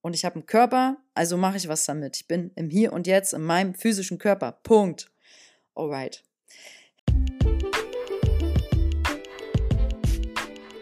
Und 0.03 0.13
ich 0.13 0.27
habe 0.27 0.35
einen 0.35 0.45
Körper, 0.45 0.99
also 1.15 1.39
mache 1.39 1.57
ich 1.57 1.67
was 1.67 1.87
damit. 1.87 2.15
Ich 2.17 2.29
bin 2.29 2.51
im 2.57 2.69
Hier 2.69 2.93
und 2.93 3.07
Jetzt 3.07 3.33
in 3.33 3.41
meinem 3.41 3.73
physischen 3.73 4.19
Körper. 4.19 4.61
Punkt. 4.63 5.11
Alright. 5.75 6.23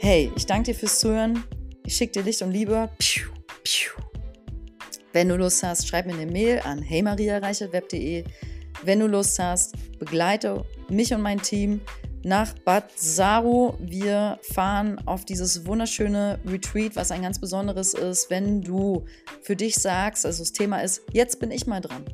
Hey, 0.01 0.33
ich 0.35 0.45
danke 0.45 0.73
dir 0.73 0.75
fürs 0.77 0.99
Zuhören. 0.99 1.45
Ich 1.85 1.95
schicke 1.95 2.15
dir 2.15 2.25
Licht 2.25 2.43
und 2.43 2.51
Liebe. 2.51 2.91
Wenn 5.13 5.29
du 5.29 5.37
Lust 5.37 5.63
hast, 5.63 5.87
schreib 5.87 6.07
mir 6.07 6.15
eine 6.15 6.27
Mail 6.27 6.63
an 6.65 6.83
heymariareichertweb.de. 6.83 8.25
Wenn 8.83 8.99
du 8.99 9.07
Lust 9.07 9.39
hast, 9.39 9.77
begleite 10.01 10.65
mich 10.89 11.15
und 11.15 11.23
mein 11.23 11.41
Team 11.41 11.81
nach 12.25 12.55
Bad 12.65 12.91
Saru. 12.97 13.75
Wir 13.79 14.39
fahren 14.53 15.01
auf 15.07 15.25
dieses 15.25 15.67
wunderschöne 15.67 16.39
Retreat, 16.47 16.97
was 16.97 17.11
ein 17.11 17.23
ganz 17.23 17.39
besonderes 17.41 17.95
ist, 17.95 18.31
wenn 18.31 18.61
du 18.61 19.05
für 19.43 19.57
dich 19.57 19.77
sagst, 19.77 20.27
also 20.27 20.43
das 20.43 20.53
Thema 20.53 20.81
ist, 20.81 21.03
jetzt 21.13 21.41
bin 21.41 21.51
ich 21.51 21.67
mal 21.67 21.81
dran. 21.81 22.05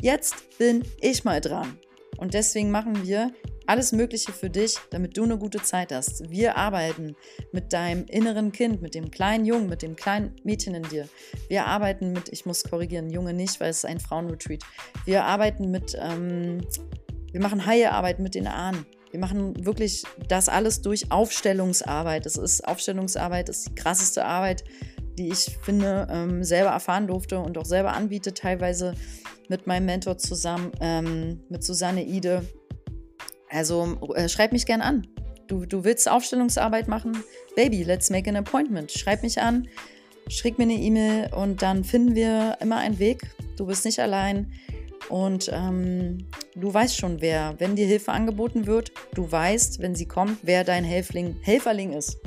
Jetzt 0.00 0.58
bin 0.58 0.84
ich 1.00 1.24
mal 1.24 1.40
dran. 1.40 1.78
Und 2.18 2.34
deswegen 2.34 2.70
machen 2.70 3.06
wir 3.06 3.32
alles 3.66 3.92
Mögliche 3.92 4.32
für 4.32 4.50
dich, 4.50 4.76
damit 4.90 5.16
du 5.16 5.22
eine 5.22 5.38
gute 5.38 5.62
Zeit 5.62 5.92
hast. 5.92 6.28
Wir 6.28 6.56
arbeiten 6.56 7.14
mit 7.52 7.72
deinem 7.72 8.04
inneren 8.06 8.50
Kind, 8.50 8.82
mit 8.82 8.96
dem 8.96 9.12
kleinen 9.12 9.44
Jungen, 9.44 9.68
mit 9.68 9.82
dem 9.82 9.94
kleinen 9.94 10.34
Mädchen 10.42 10.74
in 10.74 10.82
dir. 10.82 11.08
Wir 11.48 11.66
arbeiten 11.66 12.12
mit, 12.12 12.30
ich 12.30 12.44
muss 12.46 12.64
korrigieren, 12.64 13.10
Junge 13.10 13.32
nicht, 13.32 13.60
weil 13.60 13.70
es 13.70 13.78
ist 13.78 13.84
ein 13.84 14.00
Frauenretreat. 14.00 14.64
Wir 15.04 15.24
arbeiten 15.24 15.70
mit, 15.70 15.96
ähm, 16.00 16.66
wir 17.30 17.40
machen 17.40 17.64
Haiearbeit 17.64 18.18
mit 18.18 18.34
den 18.34 18.48
Ahnen. 18.48 18.84
Wir 19.10 19.18
machen 19.18 19.64
wirklich 19.64 20.04
das 20.28 20.48
alles 20.48 20.82
durch 20.82 21.10
Aufstellungsarbeit. 21.10 22.26
Das 22.26 22.36
ist 22.36 22.66
Aufstellungsarbeit, 22.66 23.48
ist 23.48 23.68
die 23.68 23.74
krasseste 23.74 24.24
Arbeit, 24.24 24.64
die 25.18 25.28
ich 25.28 25.58
finde, 25.62 26.06
ähm, 26.10 26.44
selber 26.44 26.70
erfahren 26.70 27.06
durfte 27.06 27.40
und 27.40 27.58
auch 27.58 27.64
selber 27.64 27.92
anbiete, 27.92 28.32
teilweise 28.34 28.94
mit 29.48 29.66
meinem 29.66 29.86
Mentor 29.86 30.16
zusammen, 30.18 30.70
ähm, 30.80 31.40
mit 31.48 31.64
Susanne 31.64 32.04
Ide. 32.04 32.42
Also 33.48 33.98
äh, 34.14 34.28
schreib 34.28 34.52
mich 34.52 34.64
gern 34.64 34.80
an. 34.80 35.06
Du, 35.48 35.66
du 35.66 35.82
willst 35.82 36.08
Aufstellungsarbeit 36.08 36.86
machen? 36.86 37.24
Baby, 37.56 37.82
let's 37.82 38.10
make 38.10 38.30
an 38.30 38.36
appointment. 38.36 38.92
Schreib 38.92 39.24
mich 39.24 39.40
an, 39.40 39.66
schick 40.28 40.58
mir 40.58 40.64
eine 40.64 40.74
E-Mail 40.74 41.34
und 41.34 41.62
dann 41.62 41.82
finden 41.82 42.14
wir 42.14 42.58
immer 42.60 42.76
einen 42.76 43.00
Weg. 43.00 43.22
Du 43.56 43.66
bist 43.66 43.84
nicht 43.84 43.98
allein. 43.98 44.52
Und 45.10 45.50
ähm, 45.52 46.28
du 46.54 46.72
weißt 46.72 46.96
schon, 46.96 47.20
wer, 47.20 47.56
wenn 47.58 47.74
dir 47.74 47.86
Hilfe 47.86 48.12
angeboten 48.12 48.66
wird, 48.66 48.92
du 49.12 49.30
weißt, 49.30 49.80
wenn 49.80 49.96
sie 49.96 50.06
kommt, 50.06 50.38
wer 50.42 50.62
dein 50.62 50.84
Helfling, 50.84 51.34
Helferling 51.42 51.92
ist. 51.92 52.18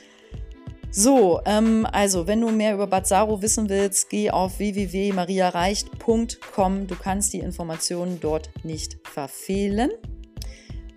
so, 0.90 1.40
ähm, 1.46 1.88
also, 1.90 2.26
wenn 2.26 2.42
du 2.42 2.50
mehr 2.50 2.74
über 2.74 2.86
Bad 2.86 3.06
Saro 3.06 3.40
wissen 3.40 3.70
willst, 3.70 4.10
geh 4.10 4.30
auf 4.30 4.58
www.mariareicht.com. 4.58 6.86
Du 6.86 6.94
kannst 6.94 7.32
die 7.32 7.40
Informationen 7.40 8.20
dort 8.20 8.50
nicht 8.64 8.98
verfehlen. 9.08 9.90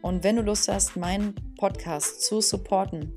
Und 0.02 0.26
wenn 0.26 0.36
du 0.36 0.42
Lust 0.42 0.68
hast, 0.68 0.98
meinen 0.98 1.36
Podcast 1.58 2.22
zu 2.22 2.42
supporten, 2.42 3.14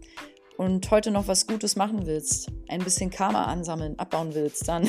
und 0.61 0.91
heute 0.91 1.11
noch 1.11 1.27
was 1.27 1.47
Gutes 1.47 1.75
machen 1.75 2.05
willst, 2.05 2.51
ein 2.69 2.85
bisschen 2.85 3.09
Karma 3.09 3.45
ansammeln, 3.45 3.99
abbauen 3.99 4.35
willst, 4.35 4.69
dann 4.69 4.87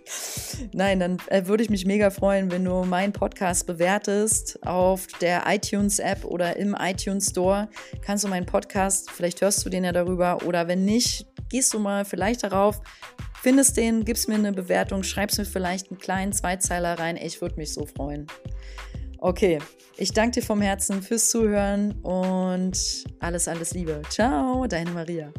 nein, 0.72 0.98
dann 0.98 1.18
äh, 1.26 1.44
würde 1.44 1.62
ich 1.62 1.68
mich 1.68 1.84
mega 1.84 2.08
freuen, 2.08 2.50
wenn 2.50 2.64
du 2.64 2.84
meinen 2.84 3.12
Podcast 3.12 3.66
bewertest 3.66 4.66
auf 4.66 5.06
der 5.20 5.42
iTunes 5.46 5.98
App 5.98 6.24
oder 6.24 6.56
im 6.56 6.74
iTunes 6.80 7.28
Store. 7.28 7.68
Kannst 8.00 8.24
du 8.24 8.28
meinen 8.28 8.46
Podcast, 8.46 9.10
vielleicht 9.10 9.42
hörst 9.42 9.66
du 9.66 9.68
den 9.68 9.84
ja 9.84 9.92
darüber 9.92 10.42
oder 10.46 10.68
wenn 10.68 10.86
nicht, 10.86 11.26
gehst 11.50 11.74
du 11.74 11.80
mal 11.80 12.06
vielleicht 12.06 12.42
darauf, 12.42 12.80
findest 13.42 13.76
den, 13.76 14.06
gibst 14.06 14.26
mir 14.26 14.36
eine 14.36 14.54
Bewertung, 14.54 15.02
schreibst 15.02 15.36
mir 15.36 15.44
vielleicht 15.44 15.90
einen 15.90 16.00
kleinen 16.00 16.32
Zweizeiler 16.32 16.98
rein. 16.98 17.18
Ich 17.18 17.42
würde 17.42 17.56
mich 17.56 17.74
so 17.74 17.84
freuen. 17.84 18.26
Okay, 19.24 19.58
ich 19.96 20.12
danke 20.12 20.40
dir 20.40 20.46
vom 20.46 20.60
Herzen 20.60 21.00
fürs 21.00 21.30
Zuhören 21.30 21.92
und 22.02 23.04
alles, 23.20 23.48
alles 23.48 23.72
Liebe. 23.72 24.02
Ciao, 24.10 24.66
deine 24.66 24.90
Maria. 24.90 25.32